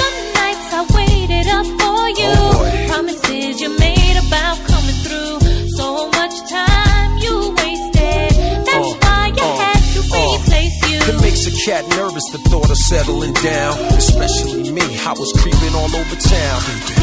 [0.02, 2.34] The nights I waited up for you.
[2.42, 5.38] Oh, Promises you made about coming through.
[5.78, 6.89] So much time
[11.66, 13.76] cat nervous, the thought of settling down.
[13.96, 16.58] Especially me, I was creeping all over town.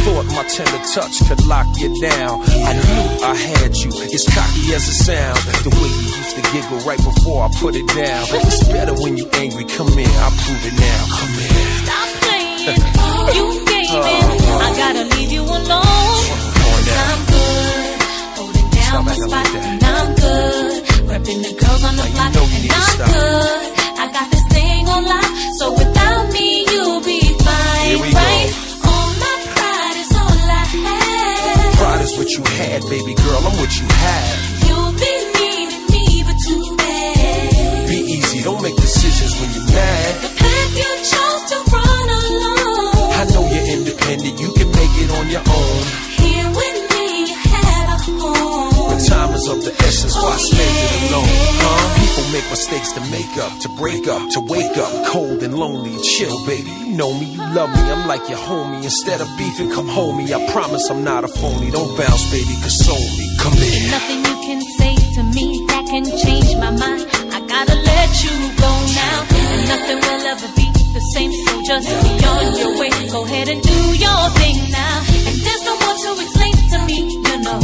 [0.06, 2.42] Thought my tender touch could lock you down.
[2.66, 5.44] I knew I had you, as cocky as it sounds.
[5.62, 8.24] The way you used to giggle right before I put it down.
[8.48, 11.02] It's better when you angry, come in, I'll prove it now.
[11.18, 11.66] Come in.
[11.86, 12.82] Stop playing.
[13.38, 14.26] You gave in.
[14.48, 14.66] Oh.
[14.66, 16.24] I gotta leave you alone.
[16.64, 18.00] Cause I'm good.
[18.40, 19.48] Holding down my spot.
[19.56, 20.84] And I'm good.
[21.12, 22.36] Repping the girls on the block.
[22.36, 23.77] And I'm good.
[24.00, 25.32] I got this thing on lock.
[25.58, 28.18] So without me, you'll be fine, we go.
[28.22, 28.50] right?
[28.86, 31.76] All my pride is all I have.
[31.82, 34.38] Pride is what you had, baby girl, I'm what you had.
[34.70, 37.88] You'll be needing me, but too bad.
[37.90, 40.12] Be easy, don't make decisions when you're mad.
[40.22, 43.12] The path you chose to run alone.
[43.18, 45.82] I know you're independent, you can make it on your own.
[46.22, 48.94] Here with me, you had a home.
[48.94, 51.26] But time is of the essence, why spend it alone?
[51.66, 51.97] Huh?
[52.34, 55.96] Make mistakes to make up, to break up, to wake up, cold and lonely.
[56.04, 56.70] Chill, baby.
[56.70, 58.84] You know me, you love me, I'm like your homie.
[58.84, 60.34] Instead of beefing, come home me.
[60.34, 61.72] I promise I'm not a phony.
[61.72, 63.26] Don't bounce, baby, console me.
[63.40, 63.90] Come in.
[63.90, 67.08] Nothing you can say to me that can change my mind.
[67.32, 69.18] I gotta let you go now.
[69.32, 72.92] And nothing will ever be the same, so just be on your way.
[73.10, 74.98] Go ahead and do your thing now.
[75.26, 77.60] And there's no more to explain to me, you know.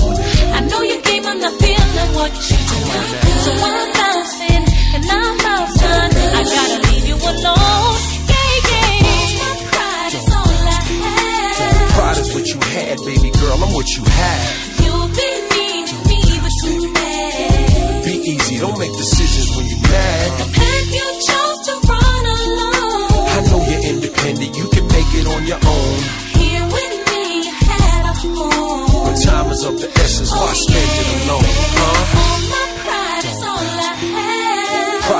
[0.55, 2.79] I know you came, I'm not feeling what you do.
[3.43, 4.52] So I'm bouncing
[4.93, 6.09] and I'm out, son.
[6.13, 7.97] I gotta leave you alone.
[8.29, 9.41] Yeah, yeah.
[9.41, 11.89] My pride is all I have.
[11.97, 14.53] Pride is what you had, baby girl, I'm what you had.
[14.85, 18.05] You'll be needing me, but too bad.
[18.05, 20.29] Be easy, don't make decisions when you're mad.
[20.39, 23.25] The path you chose to run alone.
[23.33, 25.97] I know you're independent, you can make it on your own.
[26.37, 29.09] Here with me, you had a home.
[29.09, 31.49] But time is of the essence, why oh, spend it alone,
[31.81, 32.22] huh?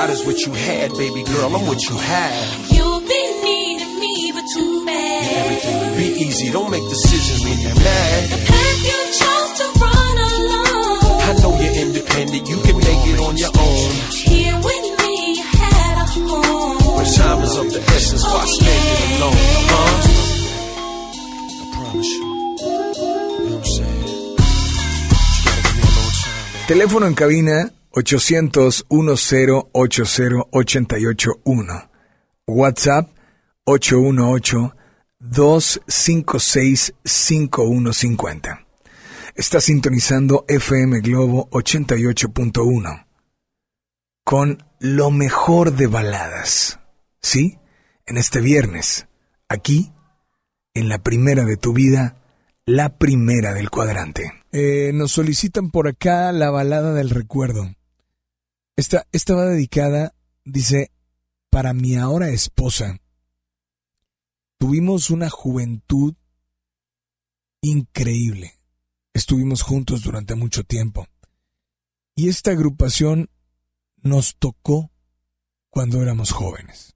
[0.09, 1.55] is what you had, baby girl.
[1.55, 2.71] I'm what you have.
[2.71, 5.23] You'll be needing me, but too bad.
[5.23, 6.51] Yeah, everything will be easy.
[6.51, 8.19] Don't make decisions when you're mad.
[8.33, 11.21] The path you chose to run alone.
[11.29, 12.49] I know you're independent.
[12.49, 13.91] You can make it on your own.
[14.11, 17.05] Here with me, you had a home.
[17.17, 18.23] Time is of the essence.
[18.23, 19.37] Why oh, it alone?
[19.69, 20.03] Huh?
[26.67, 31.89] Teléfono en cabina 800 10 80 881.
[32.47, 33.09] WhatsApp
[33.65, 34.75] 818
[35.19, 38.67] 256 5150.
[39.35, 43.05] Está sintonizando FM Globo 88.1
[44.23, 46.79] con lo mejor de baladas.
[47.21, 47.59] ¿Sí?
[48.05, 49.07] En este viernes,
[49.47, 49.93] aquí,
[50.73, 52.17] en la primera de tu vida,
[52.65, 54.31] la primera del cuadrante.
[54.51, 57.73] Eh, nos solicitan por acá la balada del recuerdo.
[58.76, 59.05] Esta,
[59.36, 60.91] va dedicada, dice,
[61.49, 62.99] para mi ahora esposa.
[64.57, 66.15] Tuvimos una juventud
[67.61, 68.53] increíble.
[69.13, 71.07] Estuvimos juntos durante mucho tiempo.
[72.15, 73.30] Y esta agrupación
[73.97, 74.91] nos tocó
[75.69, 76.95] cuando éramos jóvenes.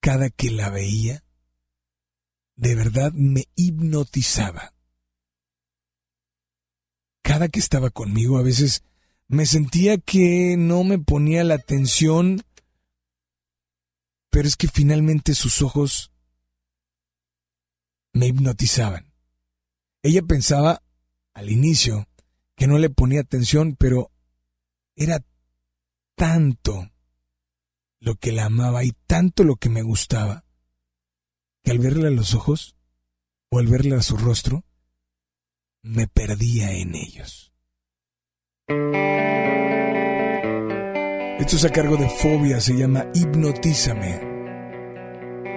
[0.00, 1.22] Cada que la veía,
[2.56, 4.72] de verdad me hipnotizaba.
[7.30, 8.82] Cada que estaba conmigo a veces
[9.28, 12.42] me sentía que no me ponía la atención,
[14.30, 16.10] pero es que finalmente sus ojos
[18.12, 19.14] me hipnotizaban.
[20.02, 20.82] Ella pensaba
[21.32, 22.08] al inicio
[22.56, 24.10] que no le ponía atención, pero
[24.96, 25.24] era
[26.16, 26.90] tanto
[28.00, 30.44] lo que la amaba y tanto lo que me gustaba,
[31.62, 32.74] que al verle a los ojos
[33.50, 34.64] o al verle a su rostro,
[35.82, 37.52] me perdía en ellos.
[41.38, 44.20] Esto es a cargo de Fobia, se llama Hipnotízame.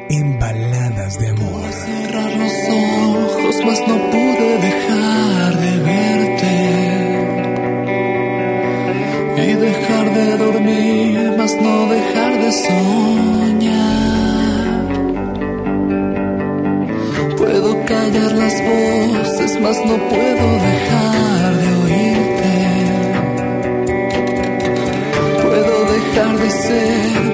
[0.10, 1.72] En baladas de amor.
[1.72, 6.54] cerrar los ojos, mas no pude dejar de verte.
[9.38, 13.53] Y dejar de dormir, mas no dejar de soñar.
[17.54, 22.54] Puedo callar las voces, mas no puedo dejar de oírte.
[25.44, 27.33] Puedo dejar de ser,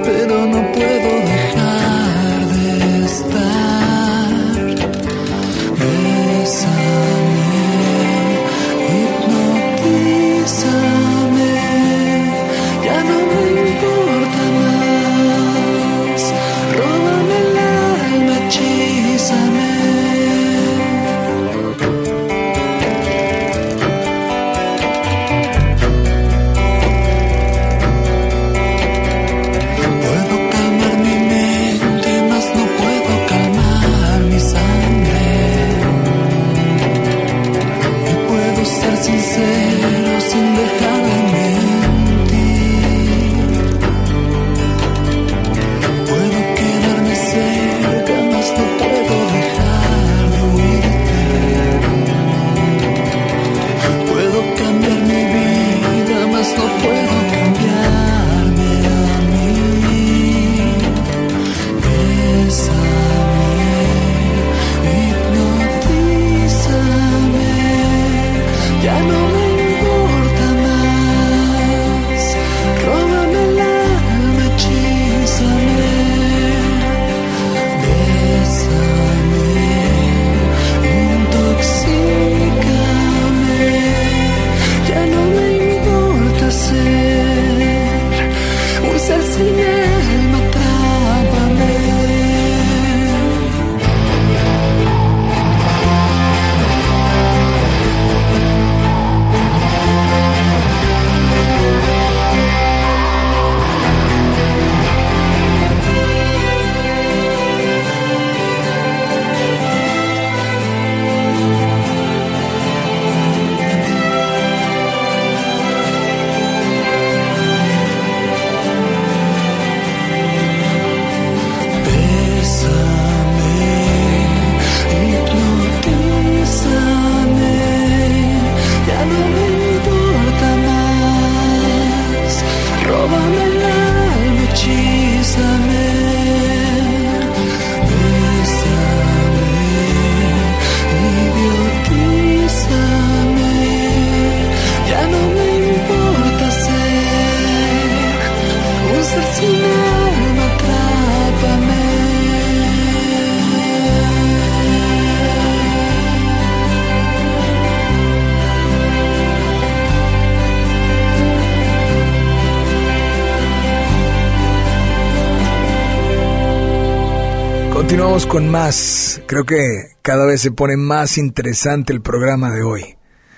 [168.28, 169.24] Con más.
[169.26, 169.58] Creo que
[170.04, 172.98] cada vez se pone más interesante el programa de hoy.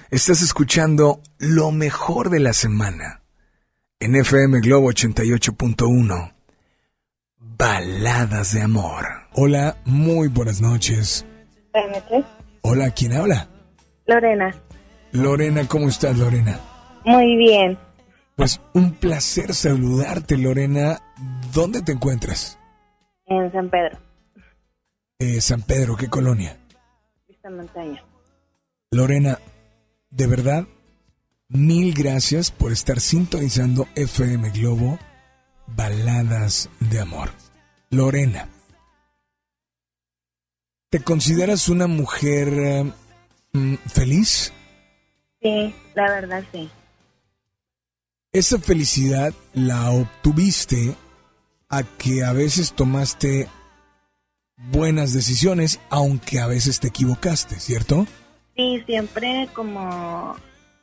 [0.09, 3.21] Estás escuchando lo mejor de la semana
[3.99, 6.33] en FM Globo 88.1.
[7.37, 9.05] Baladas de amor.
[9.33, 11.25] Hola, muy buenas noches.
[11.71, 12.25] Buenas noches.
[12.61, 13.47] Hola, ¿quién habla?
[14.07, 14.53] Lorena.
[15.13, 16.59] Lorena, ¿cómo estás, Lorena?
[17.05, 17.77] Muy bien.
[18.35, 20.99] Pues un placer saludarte, Lorena.
[21.53, 22.59] ¿Dónde te encuentras?
[23.27, 23.97] En San Pedro,
[25.22, 26.57] Eh, San Pedro, ¿qué colonia?
[27.27, 28.03] Vista Montaña.
[28.89, 29.38] Lorena,
[30.10, 30.68] de verdad,
[31.48, 34.98] mil gracias por estar sintonizando FM Globo
[35.68, 37.30] Baladas de Amor.
[37.91, 38.49] Lorena,
[40.89, 42.91] ¿te consideras una mujer eh,
[43.53, 44.52] mm, feliz?
[45.39, 46.68] Sí, la verdad sí.
[48.31, 50.95] Esa felicidad la obtuviste
[51.69, 53.48] a que a veces tomaste
[54.69, 58.05] buenas decisiones, aunque a veces te equivocaste, ¿cierto?
[58.55, 60.35] Sí, siempre como...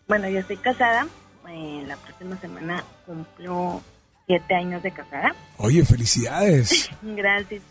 [0.07, 1.07] Bueno, yo estoy casada.
[1.49, 3.83] eh, la próxima semana cumplo
[4.27, 5.35] siete años de casada.
[5.59, 6.91] Oye, felicidades.
[7.03, 7.63] Gracias.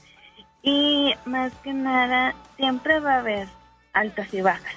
[0.64, 3.48] Y más que nada, siempre va a haber
[3.94, 4.76] altas y bajas.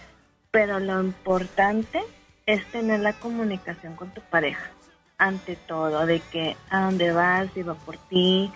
[0.50, 2.00] Pero lo importante
[2.46, 4.70] es tener la comunicación con tu pareja.
[5.18, 8.50] Ante todo, de que a dónde vas, si va por ti,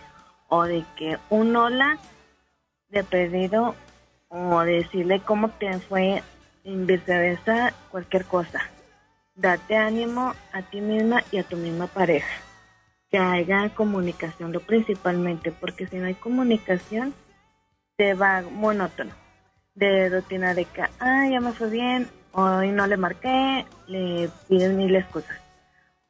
[0.48, 1.98] o de que un hola
[2.94, 3.74] de pedido,
[4.28, 6.22] o decirle cómo te fue,
[6.64, 8.60] y viceversa, cualquier cosa.
[9.34, 12.34] Date ánimo a ti misma y a tu misma pareja.
[13.10, 17.12] Que haya comunicación, lo principalmente, porque si no hay comunicación,
[17.96, 19.12] te va monótono.
[19.74, 24.72] De rutina de que, ah, ya me fue bien, hoy no le marqué, le pides
[24.72, 25.36] mil excusas.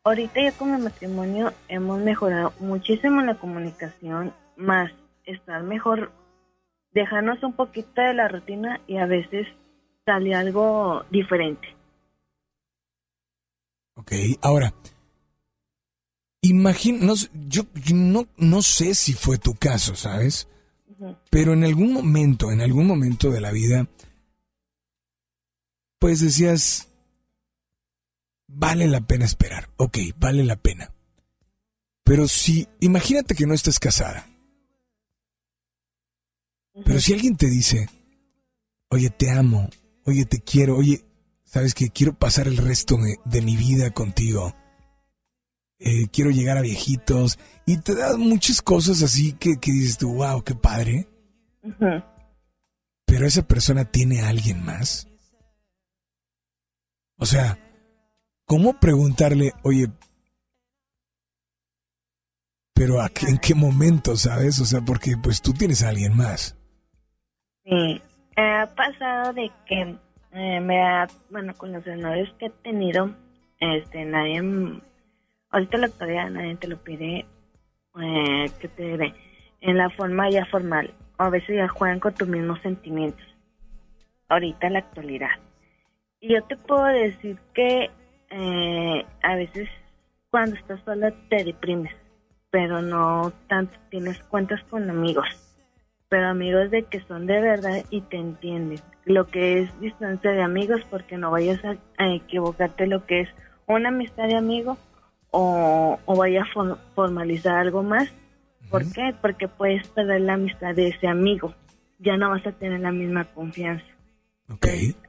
[0.05, 4.93] Ahorita ya con el matrimonio hemos mejorado muchísimo la comunicación, más
[5.25, 6.13] estar mejor,
[6.95, 9.47] dejarnos un poquito de la rutina y a veces
[10.05, 11.69] sale algo diferente.
[13.97, 14.13] Ok,
[14.43, 14.75] ahora,
[16.41, 20.49] imagina, no, sé, yo, yo no, no sé si fue tu caso, ¿sabes?
[21.31, 23.89] Pero en algún momento, en algún momento de la vida,
[25.99, 26.89] pues decías,
[28.47, 30.93] vale la pena esperar, ok, vale la pena.
[32.05, 34.27] Pero si, imagínate que no estás casada,
[36.85, 37.89] pero si alguien te dice,
[38.91, 39.69] oye, te amo,
[40.05, 41.05] oye, te quiero, oye,
[41.45, 44.55] sabes que quiero pasar el resto de, de mi vida contigo,
[45.79, 50.15] eh, quiero llegar a viejitos, y te da muchas cosas así que, que dices tú,
[50.15, 51.09] wow, qué padre,
[53.07, 55.07] pero esa persona tiene a alguien más.
[57.17, 57.59] O sea,
[58.47, 59.87] ¿cómo preguntarle, oye,
[62.75, 64.59] pero a qué- en qué momento, sabes?
[64.61, 66.57] O sea, porque pues tú tienes a alguien más.
[67.65, 68.03] Sí,
[68.37, 69.97] ha pasado de que
[70.33, 73.09] eh, me ha, bueno, con los honores que he tenido,
[73.59, 74.43] este, nadie,
[75.49, 77.25] ahorita la actualidad nadie te lo pide,
[78.03, 79.15] eh, que te diré,
[79.63, 83.25] en la forma ya formal, o a veces ya juegan con tus mismos sentimientos,
[84.29, 85.41] ahorita en la actualidad.
[86.21, 87.91] Y yo te puedo decir que
[88.29, 89.71] eh, a veces
[90.31, 91.95] cuando estás sola te deprimes,
[92.51, 95.44] pero no tanto tienes cuentas con amigos
[96.15, 98.79] pero amigos de que son de verdad y te entienden.
[99.05, 103.29] Lo que es distancia de amigos, porque no vayas a, a equivocarte lo que es
[103.67, 104.79] una amistad de amigo
[105.33, 108.15] o, o vaya a for- formalizar algo más.
[108.71, 109.13] ¿Por qué?
[109.21, 111.53] Porque puedes perder la amistad de ese amigo.
[111.99, 113.85] Ya no vas a tener la misma confianza.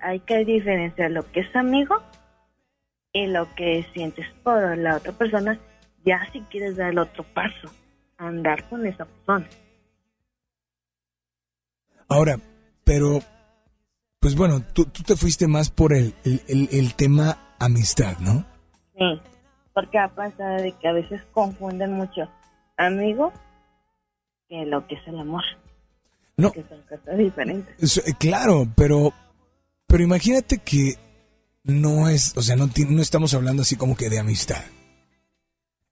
[0.01, 2.01] Hay que diferenciar lo que es amigo
[3.13, 5.59] y lo que sientes por la otra persona,
[6.03, 7.69] ya si quieres dar el otro paso,
[8.17, 9.45] andar con esa persona.
[12.07, 12.39] Ahora,
[12.83, 13.19] pero,
[14.19, 18.45] pues bueno, tú, tú te fuiste más por el, el, el- el tema amistad, ¿no?
[18.97, 19.21] Sí,
[19.73, 22.29] porque ha pasado de que a veces confunden mucho
[22.77, 23.33] amigo
[24.47, 25.43] que lo que es el amor.
[26.37, 26.51] No.
[26.51, 27.97] Que son cosas diferentes.
[27.97, 29.13] Eh, claro, pero,
[29.87, 30.95] pero imagínate que
[31.63, 34.63] no es, o sea, no, no estamos hablando así como que de amistad.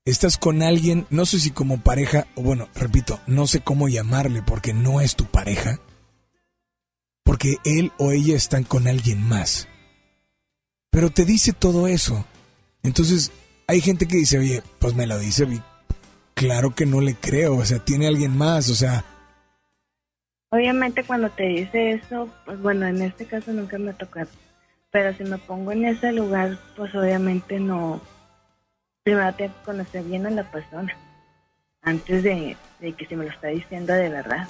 [0.06, 4.42] Estás con alguien, no sé si como pareja, o bueno, repito, no sé cómo llamarle
[4.42, 5.80] porque no es tu pareja,
[7.34, 9.68] porque él o ella están con alguien más.
[10.92, 12.28] Pero te dice todo eso.
[12.84, 13.32] Entonces,
[13.66, 15.48] hay gente que dice, oye, pues me lo dice,
[16.36, 19.04] claro que no le creo, o sea, tiene alguien más, o sea,
[20.52, 24.30] Obviamente cuando te dice eso, pues bueno, en este caso nunca me ha tocado.
[24.92, 28.00] Pero si me pongo en ese lugar, pues obviamente no...
[29.02, 30.96] Primero tengo que conocer bien a la persona.
[31.82, 34.48] Antes de, de que si me lo está diciendo de verdad.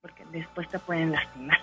[0.00, 1.58] Porque después te pueden lastimar.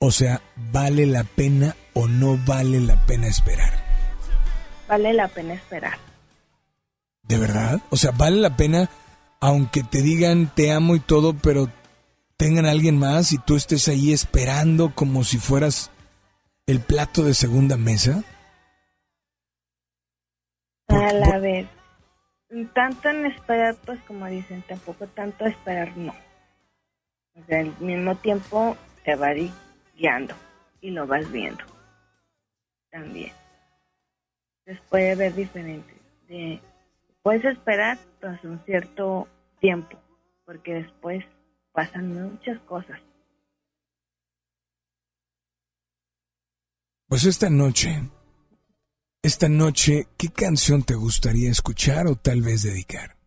[0.00, 0.40] O sea,
[0.72, 3.72] ¿vale la pena o no vale la pena esperar?
[4.86, 5.98] Vale la pena esperar.
[7.24, 7.80] ¿De verdad?
[7.90, 8.88] O sea, ¿vale la pena
[9.40, 11.68] aunque te digan te amo y todo, pero
[12.36, 15.90] tengan a alguien más y tú estés ahí esperando como si fueras
[16.66, 18.22] el plato de segunda mesa?
[20.88, 21.68] A la vez.
[22.74, 26.14] Tanto en esperar, pues como dicen, tampoco tanto esperar, no.
[27.46, 29.30] Sea, al mismo tiempo te va
[29.96, 30.34] guiando
[30.80, 31.64] y lo vas viendo.
[32.90, 33.32] También.
[34.64, 35.96] Entonces puede haber diferentes.
[36.28, 36.60] De,
[37.22, 39.28] puedes esperar tras un cierto
[39.60, 39.98] tiempo,
[40.44, 41.24] porque después
[41.72, 43.00] pasan muchas cosas.
[47.06, 48.02] Pues esta noche,
[49.22, 53.17] esta noche, ¿qué canción te gustaría escuchar o tal vez dedicar?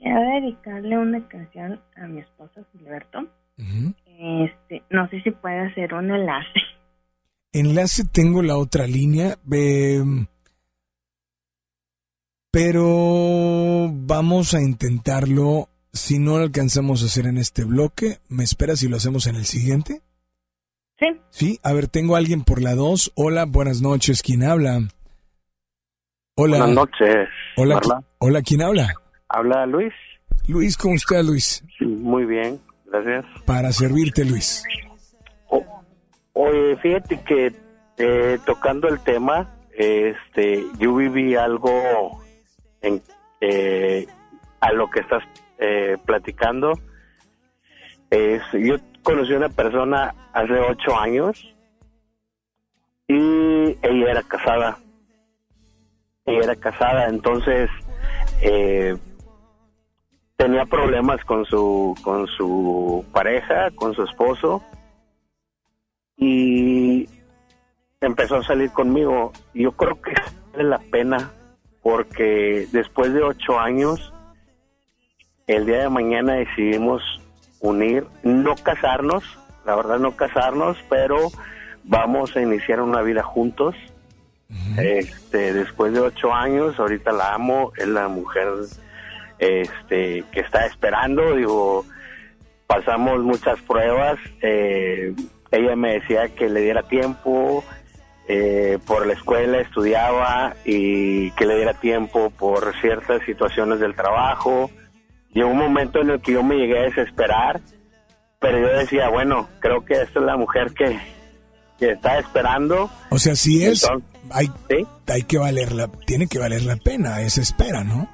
[0.00, 3.18] Quiero dedicarle una canción a mi esposo Gilberto.
[4.18, 6.48] Este, no sé si puede hacer un enlace.
[7.52, 10.26] Enlace tengo la otra línea, em,
[12.50, 15.68] pero vamos a intentarlo.
[15.92, 19.36] Si no lo alcanzamos a hacer en este bloque, ¿me esperas si lo hacemos en
[19.36, 20.00] el siguiente?
[20.98, 21.06] Sí.
[21.28, 23.12] Sí, a ver, tengo a alguien por la 2.
[23.16, 24.78] Hola, buenas noches, ¿quién habla?
[26.36, 26.58] Hola.
[26.58, 27.28] Buenas noches.
[27.56, 27.80] Hola,
[28.18, 28.94] hola, ¿quién habla?
[29.30, 29.94] Habla Luis.
[30.48, 31.64] Luis, ¿cómo está Luis?
[31.80, 33.24] Muy bien, gracias.
[33.46, 34.64] Para servirte, Luis.
[36.32, 37.52] Oye, fíjate que
[37.96, 42.20] eh, tocando el tema, este, yo viví algo
[42.82, 43.00] en,
[43.40, 44.06] eh,
[44.58, 45.22] a lo que estás
[45.58, 46.72] eh, platicando.
[48.10, 51.54] Es, yo conocí a una persona hace ocho años
[53.06, 54.78] y ella era casada.
[56.26, 57.70] Ella era casada, entonces
[58.42, 58.96] eh,
[60.40, 64.64] tenía problemas con su con su pareja, con su esposo
[66.16, 67.06] y
[68.00, 69.32] empezó a salir conmigo.
[69.52, 70.14] Yo creo que
[70.52, 71.30] vale la pena
[71.82, 74.14] porque después de ocho años,
[75.46, 77.02] el día de mañana decidimos
[77.60, 79.22] unir, no casarnos,
[79.66, 81.18] la verdad no casarnos, pero
[81.84, 83.76] vamos a iniciar una vida juntos.
[84.78, 88.48] Este, después de ocho años, ahorita la amo, es la mujer
[89.40, 91.84] este, que está esperando, digo,
[92.66, 95.14] pasamos muchas pruebas, eh,
[95.50, 97.64] ella me decía que le diera tiempo,
[98.28, 104.70] eh, por la escuela estudiaba y que le diera tiempo por ciertas situaciones del trabajo.
[105.32, 107.60] Llegó un momento en el que yo me llegué a desesperar,
[108.38, 110.96] pero yo decía, bueno, creo que esta es la mujer que,
[111.78, 112.88] que está esperando.
[113.10, 114.48] O sea, si es, Entonces, hay,
[115.08, 118.08] hay que valer la, tiene que valer la pena esa espera, ¿no?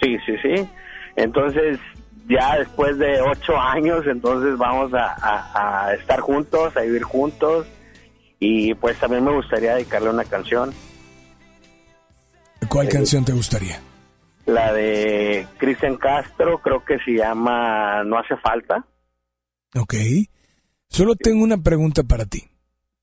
[0.00, 0.68] Sí, sí, sí.
[1.16, 1.78] Entonces,
[2.28, 7.66] ya después de ocho años, entonces vamos a, a- a estar juntos, a vivir juntos.
[8.38, 10.72] Y pues también me gustaría dedicarle una canción,
[12.68, 13.80] ¿Cuál Eh, canción te gustaría?
[14.46, 18.84] la de Cristian Castro, creo que se llama No hace falta.
[19.76, 19.94] Ok.
[20.88, 22.44] Solo tengo una pregunta para ti.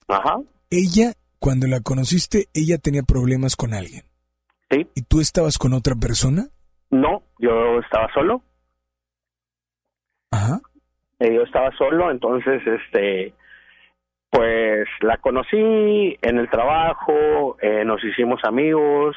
[0.08, 0.38] Ajá.
[0.70, 4.04] Ella, cuando la conociste, ella tenía problemas con alguien.
[4.70, 4.88] Sí.
[4.96, 6.50] ¿Y tú estabas con otra persona?
[6.90, 8.42] No, yo estaba solo.
[10.32, 10.60] Ajá.
[11.20, 13.34] Eh, yo estaba solo, entonces, este,
[14.30, 19.16] pues la conocí en el trabajo, eh, nos hicimos amigos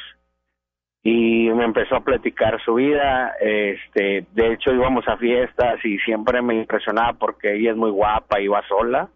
[1.03, 3.35] y me empezó a platicar su vida.
[3.41, 8.41] Este, de hecho, íbamos a fiestas y siempre me impresionaba porque ella es muy guapa
[8.41, 9.09] y va sola.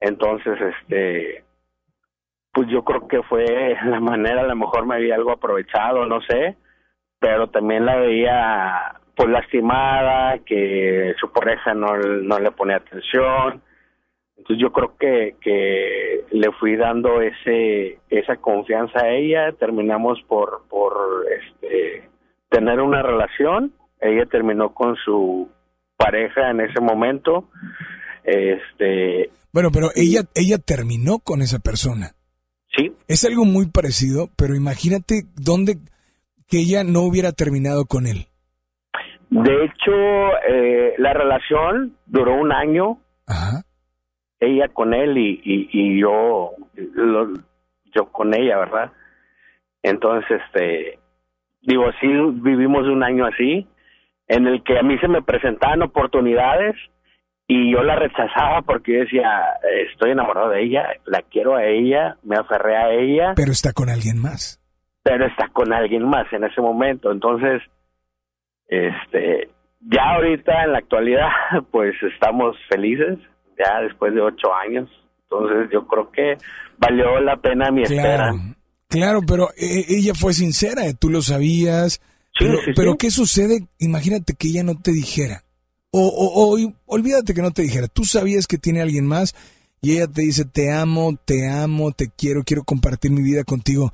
[0.00, 1.44] Entonces, este,
[2.52, 6.20] pues yo creo que fue la manera, a lo mejor me había algo aprovechado, no
[6.22, 6.56] sé,
[7.18, 13.62] pero también la veía pues lastimada, que su pareja no, no le ponía atención.
[14.36, 20.62] Entonces yo creo que, que le fui dando ese esa confianza a ella, terminamos por
[20.68, 22.08] por este
[22.48, 25.48] tener una relación, ella terminó con su
[25.96, 27.48] pareja en ese momento.
[28.24, 32.12] Este, Bueno, pero ella, ella terminó con esa persona.
[32.76, 32.92] Sí.
[33.08, 35.78] Es algo muy parecido, pero imagínate dónde
[36.48, 38.26] que ella no hubiera terminado con él.
[39.30, 39.92] De hecho,
[40.48, 42.98] eh, la relación duró un año.
[44.40, 46.52] Ella con él y, y, y yo,
[46.94, 47.34] lo-
[47.94, 48.92] yo con ella, ¿verdad?
[49.82, 50.98] Entonces, este,
[51.62, 53.66] digo, sí vivimos un año así,
[54.28, 56.76] en el que a mí se me presentaban oportunidades
[57.46, 59.42] y yo la rechazaba porque yo decía,
[59.90, 63.32] estoy enamorado de ella, la quiero a ella, me aferré a ella.
[63.36, 64.60] Pero está con alguien más.
[65.08, 67.10] Pero está con alguien más en ese momento.
[67.10, 67.62] Entonces,
[68.68, 69.48] este,
[69.80, 71.28] ya ahorita en la actualidad,
[71.70, 73.18] pues estamos felices,
[73.58, 74.90] ya después de ocho años.
[75.22, 76.36] Entonces yo creo que
[76.78, 78.32] valió la pena mi espera.
[78.32, 78.38] Claro,
[78.88, 82.00] claro, pero eh, ella fue sincera, tú lo sabías.
[82.38, 82.98] Sí, pero, sí, pero sí.
[82.98, 83.66] ¿qué sucede?
[83.78, 85.42] Imagínate que ella no te dijera.
[85.90, 87.88] O, o, o olvídate que no te dijera.
[87.88, 89.34] Tú sabías que tiene alguien más
[89.80, 93.92] y ella te dice, te amo, te amo, te quiero, quiero compartir mi vida contigo.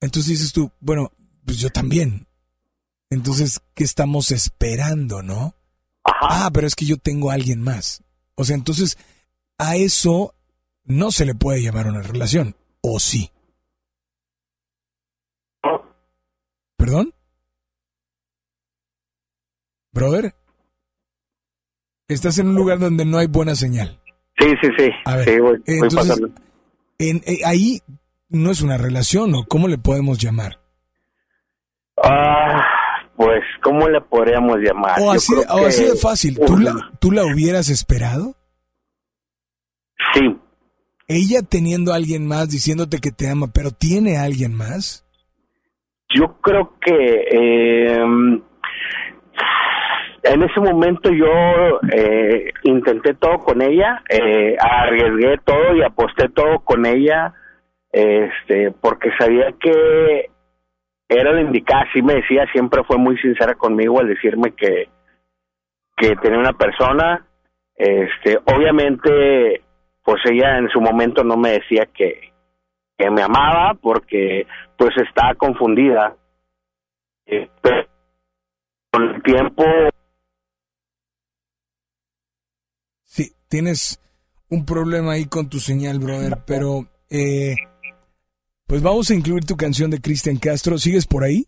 [0.00, 1.12] Entonces dices tú, bueno,
[1.44, 2.26] pues yo también.
[3.10, 5.54] Entonces, ¿qué estamos esperando, no?
[6.04, 8.02] Ah, pero es que yo tengo a alguien más.
[8.34, 8.98] O sea, entonces,
[9.58, 10.34] a eso
[10.84, 12.56] no se le puede llamar una relación.
[12.82, 13.30] ¿O sí?
[16.76, 17.12] ¿Perdón?
[19.92, 20.34] Brother,
[22.08, 23.98] estás en un lugar donde no hay buena señal.
[24.38, 24.88] Sí, sí, sí.
[25.06, 26.30] A ver, sí, voy, voy entonces, pasando.
[26.98, 27.82] en- eh, ahí
[28.28, 30.58] no es una relación, ¿o cómo le podemos llamar?
[32.02, 32.62] Ah,
[33.16, 35.00] pues, ¿cómo le podríamos llamar?
[35.00, 36.38] O así, o que- así de fácil.
[36.46, 38.34] ¿Tú la, ¿Tú la hubieras esperado?
[40.14, 40.36] Sí.
[41.08, 45.04] Ella teniendo a alguien más, diciéndote que te ama, pero tiene a alguien más.
[46.14, 47.96] Yo creo que eh,
[50.24, 56.60] en ese momento yo eh, intenté todo con ella, eh, arriesgué todo y aposté todo
[56.64, 57.34] con ella,
[57.92, 60.30] este, porque sabía que
[61.08, 64.88] era la indicada, así me decía, siempre fue muy sincera conmigo al decirme que,
[65.96, 67.26] que tenía una persona,
[67.74, 69.62] este, obviamente,
[70.02, 72.32] pues ella en su momento no me decía que,
[72.96, 74.46] que me amaba porque
[74.76, 76.16] pues estaba confundida.
[77.26, 77.86] Pero
[78.92, 79.64] con el tiempo
[83.16, 83.98] Sí, tienes
[84.50, 87.54] un problema ahí con tu señal, brother, pero eh,
[88.66, 90.78] pues vamos a incluir tu canción de Cristian Castro.
[90.78, 91.44] ¿Sigues por ahí?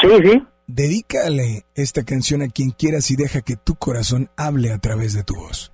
[0.00, 0.42] Sí, sí.
[0.66, 5.24] Dedícale esta canción a quien quieras y deja que tu corazón hable a través de
[5.24, 5.72] tu voz.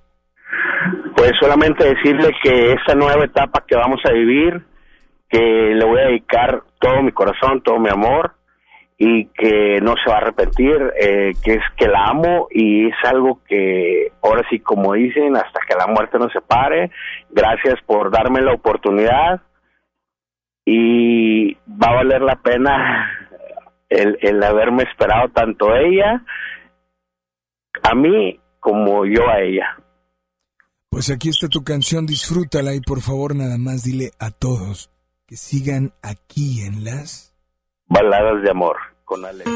[1.15, 4.63] pues solamente decirle que esta nueva etapa que vamos a vivir,
[5.29, 8.33] que le voy a dedicar todo mi corazón, todo mi amor
[8.99, 12.95] y que no se va a arrepentir, eh, que es que la amo y es
[13.03, 16.91] algo que ahora sí como dicen, hasta que la muerte nos separe,
[17.29, 19.41] gracias por darme la oportunidad
[20.69, 23.09] y va a valer la pena
[23.87, 26.25] el, el haberme esperado tanto ella,
[27.83, 29.77] a mí como yo a ella.
[30.89, 34.91] Pues aquí está tu canción, disfrútala y por favor nada más dile a todos
[35.25, 37.33] que sigan aquí en las...
[37.85, 38.75] Baladas de amor
[39.05, 39.49] con Alex.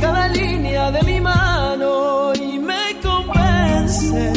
[0.00, 4.32] Cada línea de mi mano y me convence.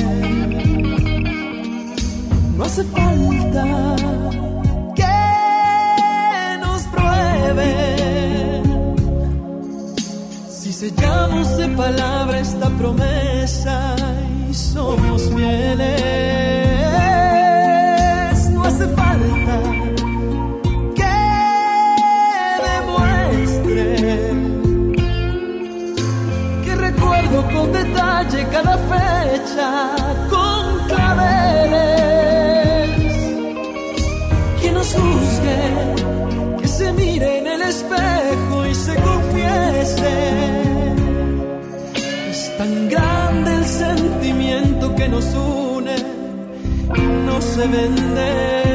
[2.55, 3.65] No hace falta
[4.99, 5.17] que
[6.63, 8.63] nos prueben.
[10.49, 13.95] Si sellamos de palabra esta promesa
[14.49, 16.28] y somos fieles,
[29.39, 29.95] fecha
[30.29, 32.39] con claveles.
[34.61, 35.59] Que nos juzgue,
[36.61, 40.13] que se mire en el espejo y se confiese.
[42.29, 45.95] Es tan grande el sentimiento que nos une,
[47.25, 48.68] no se vende.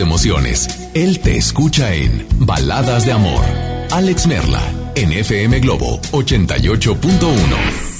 [0.00, 0.90] Emociones.
[0.94, 3.44] Él te escucha en Baladas de Amor.
[3.90, 4.62] Alex Merla,
[4.94, 7.99] en FM Globo 88.1.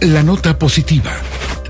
[0.00, 1.10] La nota positiva.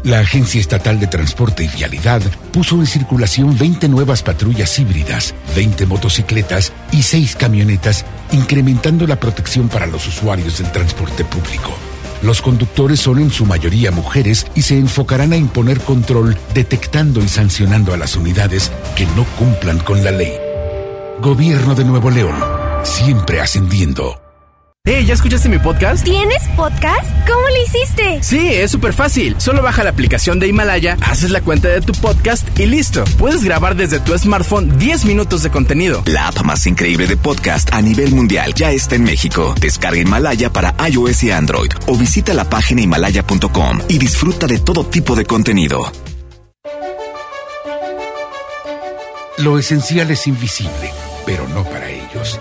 [0.04, 2.20] La Agencia Estatal de Transporte y Vialidad
[2.52, 9.68] puso en circulación 20 nuevas patrullas híbridas, 20 motocicletas y 6 camionetas, incrementando la protección
[9.68, 11.74] para los usuarios del transporte público.
[12.20, 17.28] Los conductores son en su mayoría mujeres y se enfocarán a imponer control detectando y
[17.28, 20.34] sancionando a las unidades que no cumplan con la ley.
[21.22, 22.36] Gobierno de Nuevo León,
[22.84, 24.27] siempre ascendiendo.
[24.90, 26.02] Hey, ¿ya escuchaste mi podcast?
[26.02, 27.04] ¿Tienes podcast?
[27.26, 28.22] ¿Cómo lo hiciste?
[28.22, 29.36] Sí, es súper fácil.
[29.36, 33.04] Solo baja la aplicación de Himalaya, haces la cuenta de tu podcast y listo.
[33.18, 36.02] Puedes grabar desde tu smartphone 10 minutos de contenido.
[36.06, 39.54] La app más increíble de podcast a nivel mundial ya está en México.
[39.60, 44.86] Descarga Himalaya para iOS y Android o visita la página himalaya.com y disfruta de todo
[44.86, 45.92] tipo de contenido.
[49.36, 50.90] Lo esencial es invisible,
[51.26, 52.40] pero no para ellos.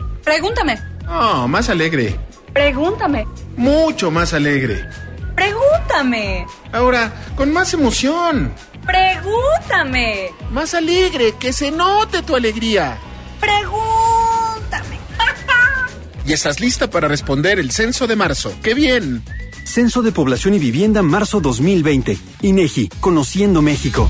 [0.23, 0.79] Pregúntame.
[1.09, 2.17] Oh, más alegre.
[2.53, 3.25] Pregúntame.
[3.57, 4.87] Mucho más alegre.
[5.35, 6.45] Pregúntame.
[6.71, 8.53] Ahora, con más emoción.
[8.85, 10.29] Pregúntame.
[10.51, 12.97] Más alegre, que se note tu alegría.
[13.39, 14.99] Pregúntame.
[16.25, 18.53] Y estás lista para responder el censo de marzo.
[18.61, 19.23] ¡Qué bien!
[19.63, 22.17] Censo de Población y Vivienda marzo 2020.
[22.41, 24.09] INEGI, Conociendo México.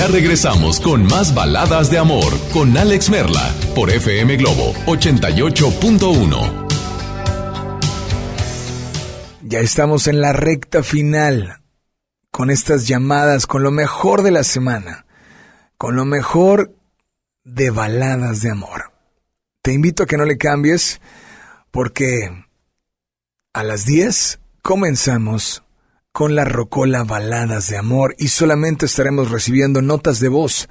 [0.00, 6.68] Ya regresamos con más baladas de amor con Alex Merla por FM Globo 88.1.
[9.42, 11.60] Ya estamos en la recta final
[12.30, 15.04] con estas llamadas, con lo mejor de la semana,
[15.76, 16.74] con lo mejor
[17.44, 18.94] de baladas de amor.
[19.60, 21.02] Te invito a que no le cambies
[21.70, 22.46] porque
[23.52, 25.62] a las 10 comenzamos
[26.12, 30.70] con la Rocola Baladas de Amor y solamente estaremos recibiendo notas de voz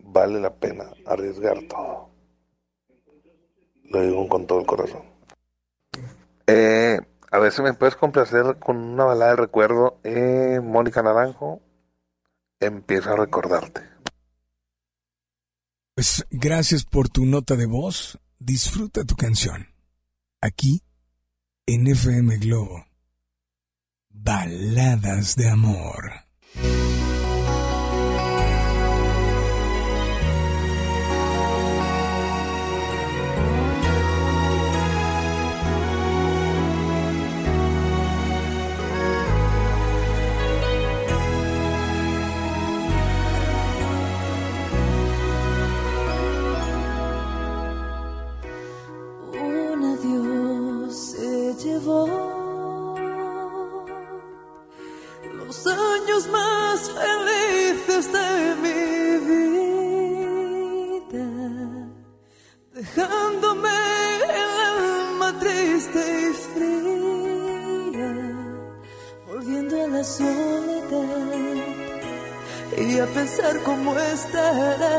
[0.00, 2.10] Vale la pena arriesgar todo.
[3.84, 5.02] Lo digo con todo el corazón.
[6.48, 6.98] Eh,
[7.30, 9.98] a ver si me puedes complacer con una balada de recuerdo.
[10.04, 11.60] Eh, Mónica Naranjo,
[12.60, 13.95] empiezo a recordarte.
[15.96, 18.18] Pues gracias por tu nota de voz.
[18.38, 19.68] Disfruta tu canción.
[20.42, 20.82] Aquí
[21.64, 22.84] en FM Globo.
[24.10, 26.12] Baladas de amor.
[56.24, 58.80] Más felices de mi
[61.04, 61.28] vida,
[62.72, 63.76] dejándome
[64.24, 68.12] el alma triste y fría,
[69.26, 71.56] volviendo a la soledad
[72.78, 74.96] y a pensar cómo estarás.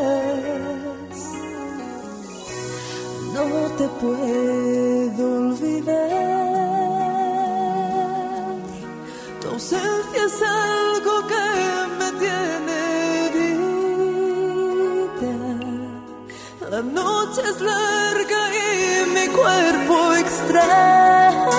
[3.33, 3.45] No
[3.77, 6.27] te puedo olvidar.
[9.57, 10.86] es algo que
[16.77, 21.49] La noche es larga y mi cuerpo extraña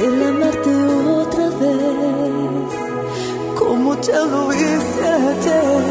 [0.00, 0.70] el amarte
[1.22, 2.72] otra vez
[3.58, 5.81] como ya lo hice ayer.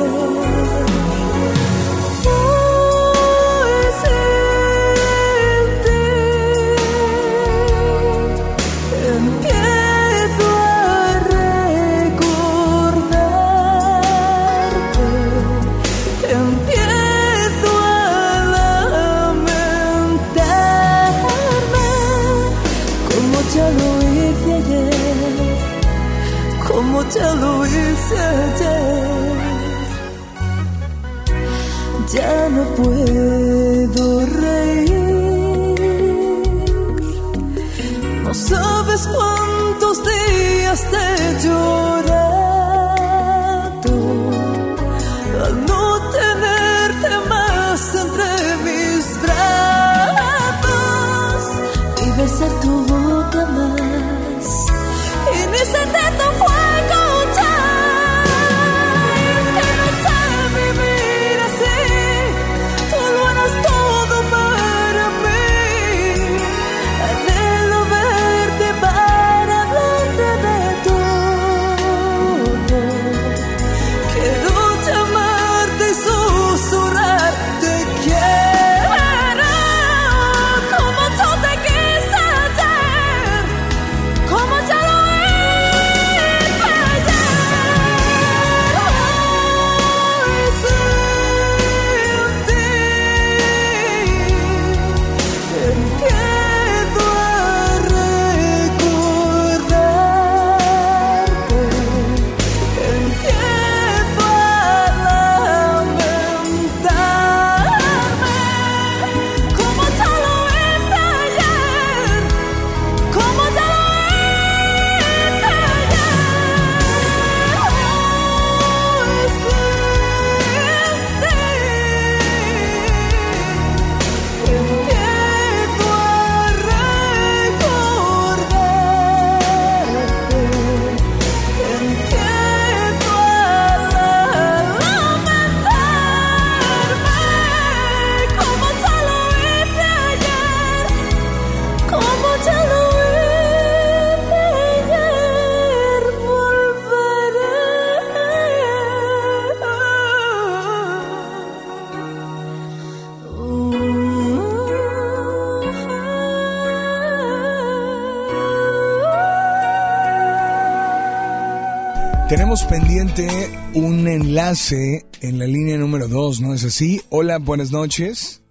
[164.36, 167.02] Enlace en la línea número 2, ¿no es así?
[167.10, 168.42] Hola, buenas noches.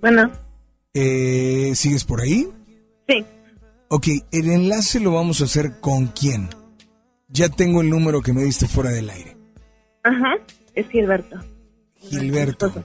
[0.00, 0.32] Bueno,
[0.94, 2.48] Eh, ¿Sigues por ahí?
[3.06, 3.24] sí.
[3.88, 6.48] Ok, el enlace lo vamos a hacer con quién.
[7.28, 9.36] Ya tengo el número que me diste fuera del aire.
[10.02, 10.34] Ajá,
[10.74, 11.36] es Gilberto.
[11.94, 12.84] Gilberto.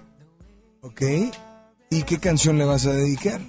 [0.82, 1.02] Ok.
[1.90, 3.42] ¿Y qué canción le vas a dedicar?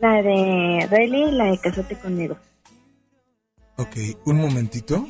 [0.00, 2.38] La de y la de Casate conmigo.
[3.76, 5.06] Ok, un momentito.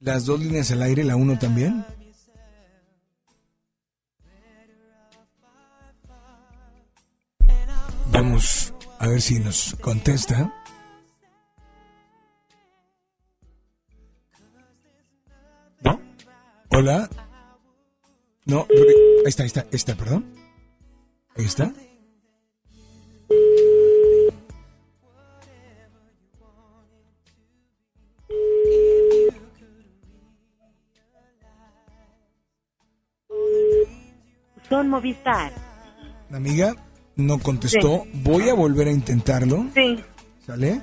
[0.00, 1.84] Las dos líneas al aire, la uno también.
[8.12, 10.52] Vamos a ver si nos contesta.
[15.80, 16.00] ¿No?
[16.70, 17.08] Hola.
[18.44, 20.32] No, ahí está, ahí está, ahí está, perdón.
[21.36, 21.72] Ahí está.
[34.68, 35.52] Son Movistar.
[36.30, 36.74] La amiga
[37.16, 38.04] no contestó.
[38.12, 39.66] Voy a volver a intentarlo.
[39.74, 40.02] Sí,
[40.46, 40.82] ¿Sale?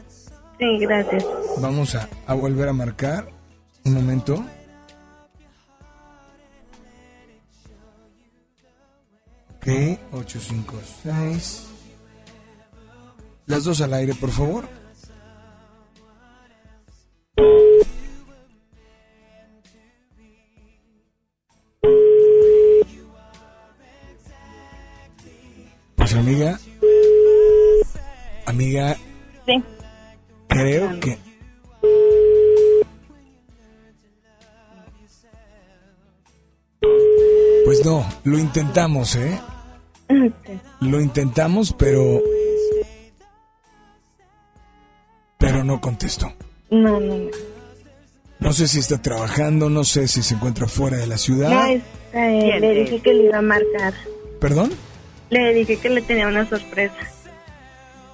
[0.59, 1.25] sí, gracias.
[1.59, 3.29] Vamos a, a volver a marcar.
[3.83, 4.43] Un momento.
[9.55, 9.67] Ok,
[10.11, 11.67] 856.
[13.47, 14.67] Las dos al aire, por favor.
[26.17, 26.59] Amiga.
[28.45, 28.95] Amiga,
[29.45, 29.63] Sí.
[30.47, 31.17] creo que...
[37.65, 39.39] Pues no, lo intentamos, ¿eh?
[40.81, 42.21] Lo intentamos, pero...
[45.37, 46.31] Pero no contestó.
[46.69, 47.29] No, no, no.
[48.39, 51.49] No sé si está trabajando, no sé si se encuentra fuera de la ciudad.
[51.49, 51.65] No,
[52.19, 53.93] eh, le dije que le iba a marcar.
[54.39, 54.71] ¿Perdón?
[55.29, 56.95] Le dije que le tenía una sorpresa.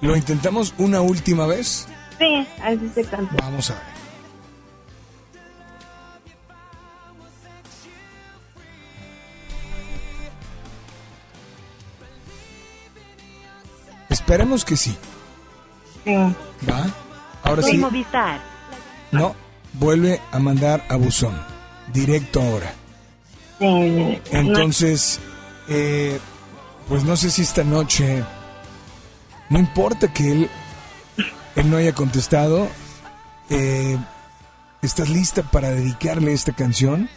[0.00, 1.86] ¿Lo intentamos una última vez?
[2.18, 3.34] Sí, así se canta.
[3.38, 3.82] Vamos a ver.
[14.08, 14.96] Esperemos que sí.
[16.04, 16.14] Sí.
[16.68, 16.86] ¿Va?
[17.42, 17.78] Ahora Soy sí.
[17.78, 18.40] Movistar.
[19.10, 19.34] No,
[19.74, 21.34] vuelve a mandar a buzón.
[21.92, 22.74] Directo ahora.
[23.58, 24.20] Sí.
[24.30, 25.20] Entonces,
[25.68, 26.18] eh,
[26.92, 28.22] pues no sé si esta noche,
[29.48, 30.48] no importa que él,
[31.56, 32.68] él no haya contestado,
[33.48, 33.96] eh,
[34.82, 37.08] ¿estás lista para dedicarle esta canción?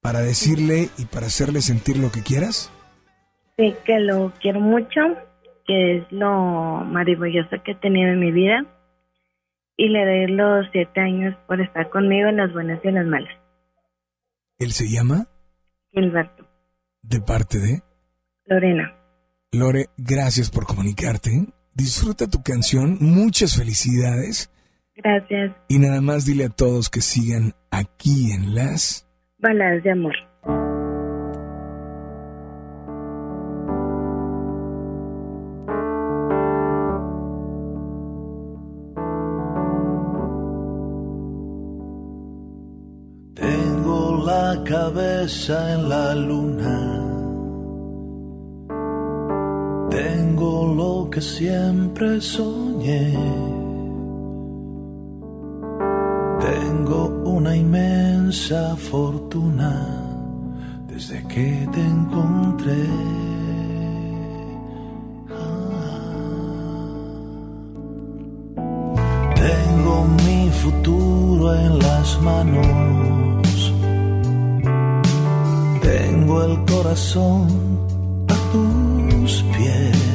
[0.00, 2.72] Para decirle y para hacerle sentir lo que quieras.
[3.58, 5.00] Sí, que lo quiero mucho,
[5.66, 8.64] que es lo maravilloso que he tenido en mi vida.
[9.76, 13.06] Y le doy los siete años por estar conmigo en las buenas y en las
[13.06, 13.38] malas.
[14.58, 15.28] Él se llama
[15.92, 16.48] Gilberto,
[17.02, 17.85] de parte de
[18.46, 18.92] Lorena.
[19.52, 19.86] Lore.
[19.96, 21.46] Gracias por comunicarte.
[21.74, 22.98] Disfruta tu canción.
[23.00, 24.50] Muchas felicidades.
[24.96, 25.54] Gracias.
[25.68, 29.06] Y nada más dile a todos que sigan aquí en las...
[29.38, 30.14] Baladas de amor.
[43.34, 46.95] Tengo la cabeza en la luna.
[51.16, 53.14] Que siempre soñé.
[56.38, 59.72] Tengo una inmensa fortuna
[60.86, 62.84] desde que te encontré.
[69.46, 69.94] Tengo
[70.26, 73.72] mi futuro en las manos.
[75.80, 77.48] Tengo el corazón
[78.28, 80.05] a tus pies.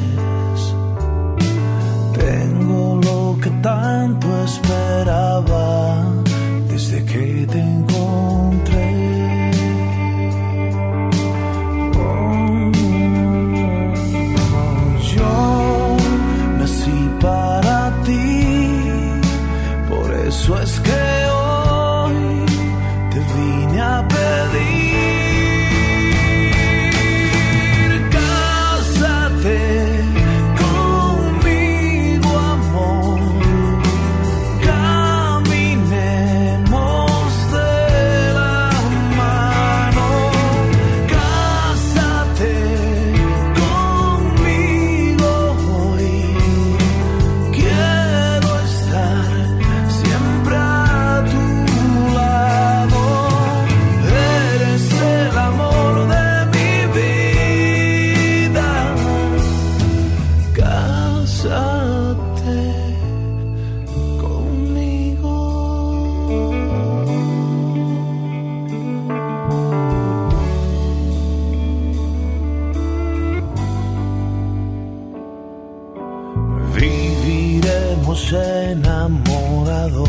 [78.12, 80.04] Enamorados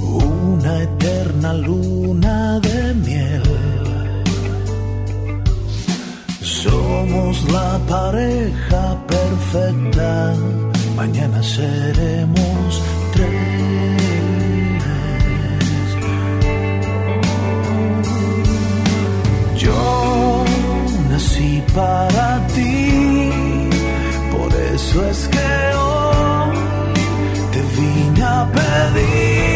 [0.00, 3.42] una eterna luna de miel.
[6.40, 10.34] Somos la pareja perfecta,
[10.94, 12.80] mañana seremos
[13.12, 14.84] tres.
[19.56, 20.44] Yo
[21.10, 22.71] nací para ti,
[24.82, 26.56] eso es que hoy
[27.52, 29.51] te vine a pedir.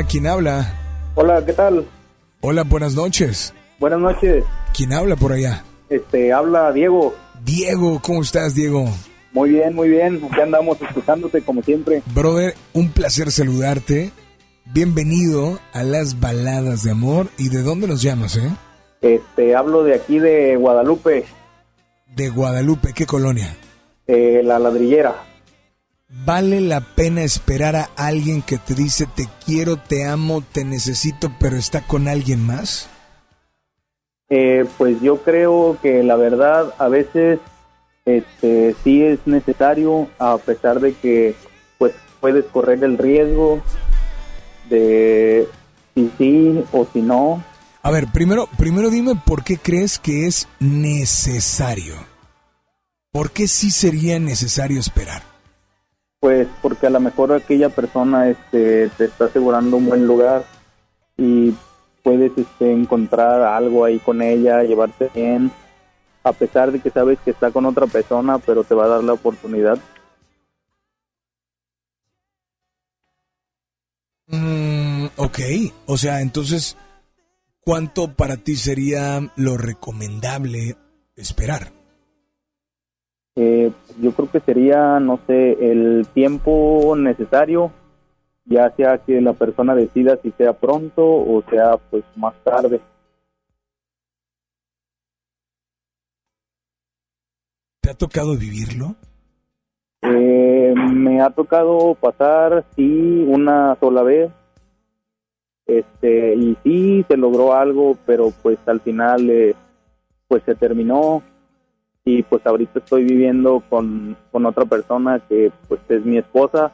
[0.00, 0.74] Hola, ¿quién habla?
[1.14, 1.86] Hola, ¿qué tal?
[2.40, 3.52] Hola, buenas noches.
[3.78, 4.44] Buenas noches.
[4.74, 5.62] ¿Quién habla por allá?
[5.90, 7.14] Este, habla Diego.
[7.44, 8.88] Diego, ¿cómo estás, Diego?
[9.32, 10.18] Muy bien, muy bien.
[10.24, 12.02] Aquí andamos escuchándote como siempre.
[12.14, 14.10] Brother, un placer saludarte.
[14.64, 17.26] Bienvenido a las baladas de amor.
[17.36, 18.50] ¿Y de dónde nos llamas, eh?
[19.02, 21.26] Este, hablo de aquí de Guadalupe,
[22.16, 23.54] De Guadalupe, ¿qué colonia?
[24.06, 25.14] eh, la ladrillera.
[26.12, 31.30] ¿Vale la pena esperar a alguien que te dice te quiero, te amo, te necesito,
[31.38, 32.90] pero está con alguien más?
[34.28, 37.38] Eh, pues yo creo que la verdad a veces
[38.04, 41.36] este, sí es necesario, a pesar de que
[41.78, 43.62] pues puedes correr el riesgo
[44.68, 45.46] de
[45.94, 47.44] si sí o si no.
[47.82, 51.94] A ver, primero, primero dime por qué crees que es necesario.
[53.12, 55.29] ¿Por qué sí sería necesario esperar?
[56.20, 60.44] Pues porque a lo mejor aquella persona este, te está asegurando un buen lugar
[61.16, 61.54] y
[62.02, 65.50] puedes este, encontrar algo ahí con ella, llevarte bien,
[66.22, 69.04] a pesar de que sabes que está con otra persona, pero te va a dar
[69.04, 69.78] la oportunidad.
[74.26, 75.38] Mm, ok,
[75.86, 76.76] o sea, entonces,
[77.60, 80.76] ¿cuánto para ti sería lo recomendable
[81.16, 81.79] esperar?
[83.36, 83.70] Eh,
[84.00, 87.72] yo creo que sería, no sé, el tiempo necesario,
[88.44, 92.80] ya sea que la persona decida si sea pronto o sea pues más tarde.
[97.80, 98.96] ¿Te ha tocado vivirlo?
[100.02, 104.30] Eh, me ha tocado pasar, sí, una sola vez.
[105.66, 109.54] Este, y sí, se logró algo, pero pues al final, eh,
[110.26, 111.22] pues se terminó.
[112.04, 116.72] Y pues ahorita estoy viviendo con, con otra persona que pues es mi esposa.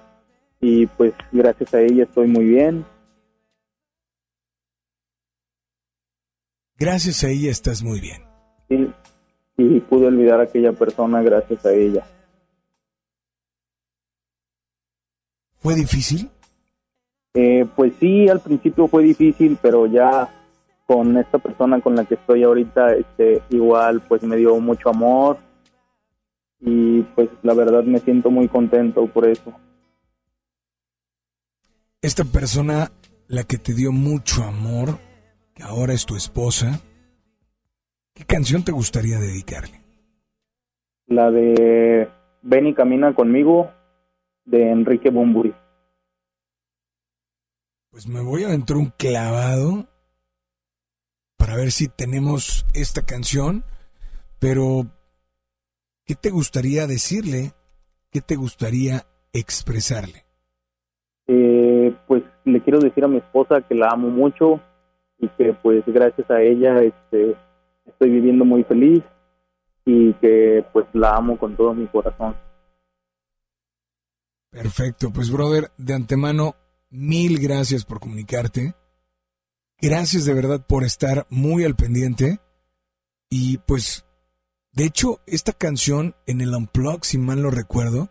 [0.61, 2.85] Y pues gracias a ella estoy muy bien.
[6.79, 8.23] Gracias a ella estás muy bien.
[8.69, 8.93] Sí,
[9.57, 12.07] y pude olvidar a aquella persona gracias a ella.
[15.55, 16.31] ¿Fue difícil?
[17.35, 20.29] Eh, pues sí, al principio fue difícil, pero ya
[20.87, 25.39] con esta persona con la que estoy ahorita, este, igual pues me dio mucho amor
[26.61, 29.53] y pues la verdad me siento muy contento por eso.
[32.01, 32.93] Esta persona,
[33.27, 34.99] la que te dio mucho amor,
[35.55, 36.81] que ahora es tu esposa,
[38.15, 39.83] ¿qué canción te gustaría dedicarle?
[41.07, 42.09] La de
[42.43, 43.73] Ven y camina conmigo
[44.45, 45.53] de Enrique Bumburi.
[47.91, 49.89] Pues me voy a aventar un clavado
[51.47, 53.63] para ver si tenemos esta canción,
[54.41, 54.85] pero
[56.05, 57.53] ¿qué te gustaría decirle?
[58.11, 60.25] ¿Qué te gustaría expresarle?
[61.29, 64.61] Eh, pues le quiero decir a mi esposa que la amo mucho
[65.21, 67.37] y que pues gracias a ella este,
[67.85, 69.05] estoy viviendo muy feliz
[69.85, 72.35] y que pues la amo con todo mi corazón.
[74.51, 76.57] Perfecto, pues brother, de antemano,
[76.91, 78.75] mil gracias por comunicarte.
[79.81, 82.41] Gracias de verdad por estar muy al pendiente.
[83.29, 84.07] Y pues,
[84.73, 88.11] de hecho, esta canción en el Unplug, si mal no recuerdo,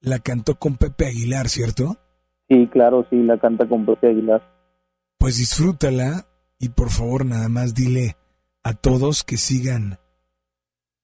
[0.00, 1.98] la cantó con Pepe Aguilar, ¿cierto?
[2.48, 4.42] Sí, claro, sí, la canta con Pepe Aguilar.
[5.18, 6.26] Pues disfrútala
[6.58, 8.16] y por favor nada más dile
[8.62, 9.98] a todos que sigan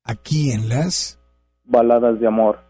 [0.05, 1.19] aquí en las
[1.71, 2.70] Baladas de amor.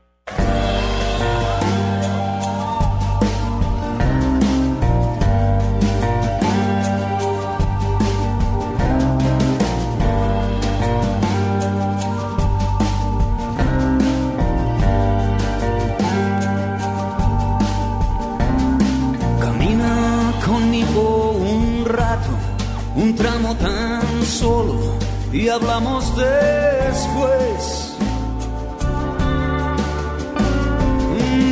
[25.32, 27.96] Y hablamos después.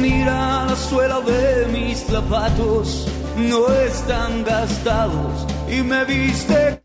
[0.00, 3.06] Mira la suela de mis zapatos,
[3.36, 6.82] no están gastados y me viste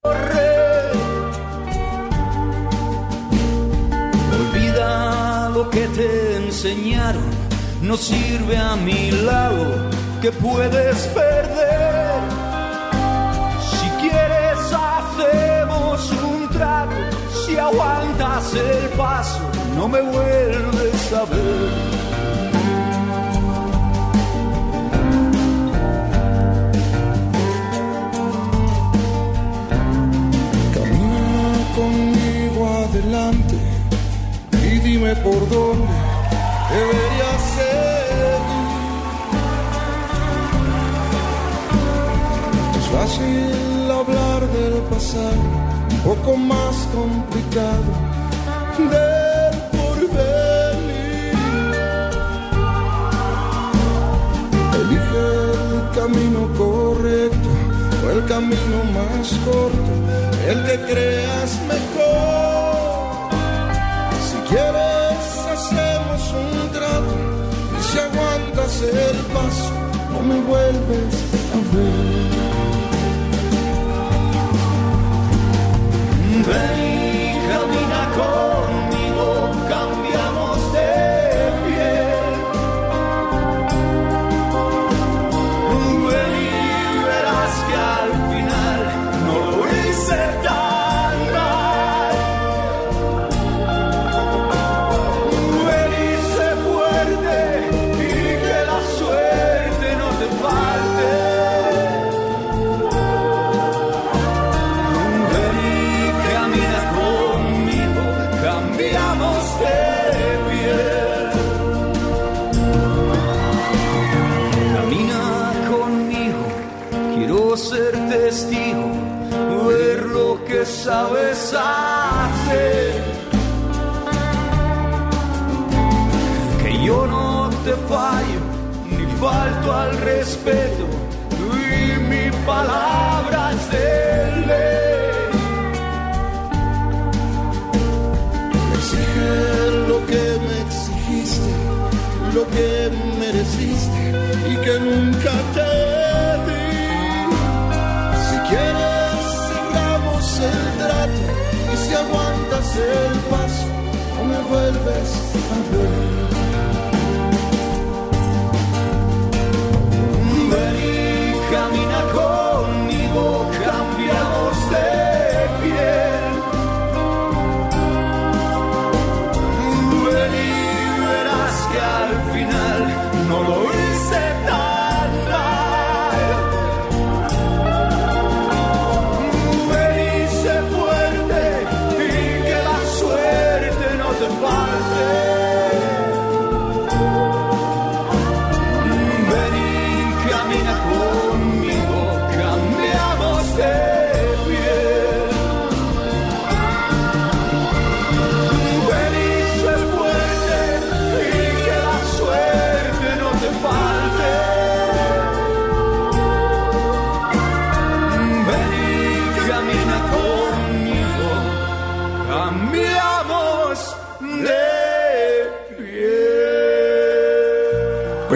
[0.00, 0.92] correr.
[4.32, 7.30] Olvida lo que te enseñaron,
[7.82, 9.90] no sirve a mi lado
[10.20, 11.91] que puedes perder.
[17.52, 19.40] Si aguantas el paso,
[19.76, 21.70] no me vuelves a ver.
[30.74, 33.58] Camina conmigo adelante
[34.64, 35.94] y dime por dónde
[36.74, 37.82] debería seguir.
[42.92, 45.61] Fácil hablar del pasado,
[46.04, 47.92] poco más complicado
[48.90, 51.32] del porvenir.
[54.80, 55.26] Elige
[55.70, 57.48] el camino correcto
[58.04, 59.92] o el camino más corto,
[60.48, 63.30] el que creas mejor.
[64.26, 65.22] Si quieres
[65.54, 67.14] hacemos un trato
[67.78, 69.70] y si aguantas el paso
[70.12, 71.14] no me vuelves
[71.54, 72.11] a ver.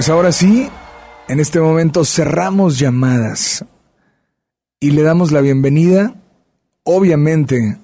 [0.06, 0.68] Pues ahora sí,
[1.26, 3.64] en este momento cerramos llamadas
[4.78, 6.14] y le damos la bienvenida,
[6.84, 7.76] obviamente,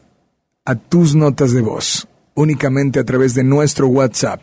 [0.64, 4.40] a tus notas de voz, únicamente a través de nuestro WhatsApp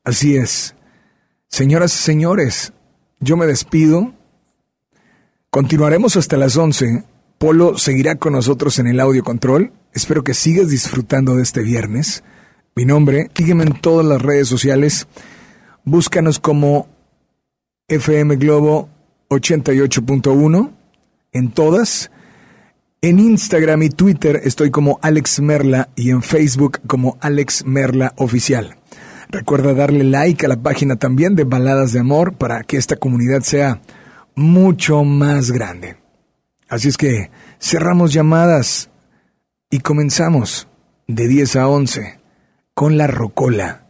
[0.03, 0.73] Así es.
[1.47, 2.73] Señoras y señores,
[3.19, 4.15] yo me despido.
[5.51, 7.03] Continuaremos hasta las 11.
[7.37, 9.73] Polo seguirá con nosotros en el audio control.
[9.97, 12.23] Espero que sigas disfrutando de este viernes.
[12.75, 15.07] Mi nombre, sígueme en todas las redes sociales.
[15.85, 16.87] Búscanos como
[17.87, 18.89] FM Globo
[19.31, 20.71] 88.1
[21.31, 22.11] en todas.
[23.01, 28.77] En Instagram y Twitter estoy como Alex Merla y en Facebook como Alex Merla Oficial.
[29.29, 33.41] Recuerda darle like a la página también de Baladas de Amor para que esta comunidad
[33.41, 33.81] sea
[34.35, 35.97] mucho más grande.
[36.69, 38.91] Así es que cerramos llamadas
[39.69, 40.67] y comenzamos
[41.07, 42.19] de 10 a 11
[42.73, 43.83] con la Rocola.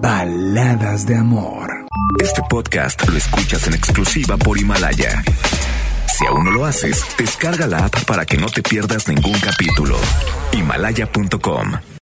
[0.00, 1.86] Baladas de Amor.
[2.22, 5.22] Este podcast lo escuchas en exclusiva por Himalaya.
[6.16, 9.96] Si aún no lo haces, descarga la app para que no te pierdas ningún capítulo.
[10.52, 11.72] Himalaya.com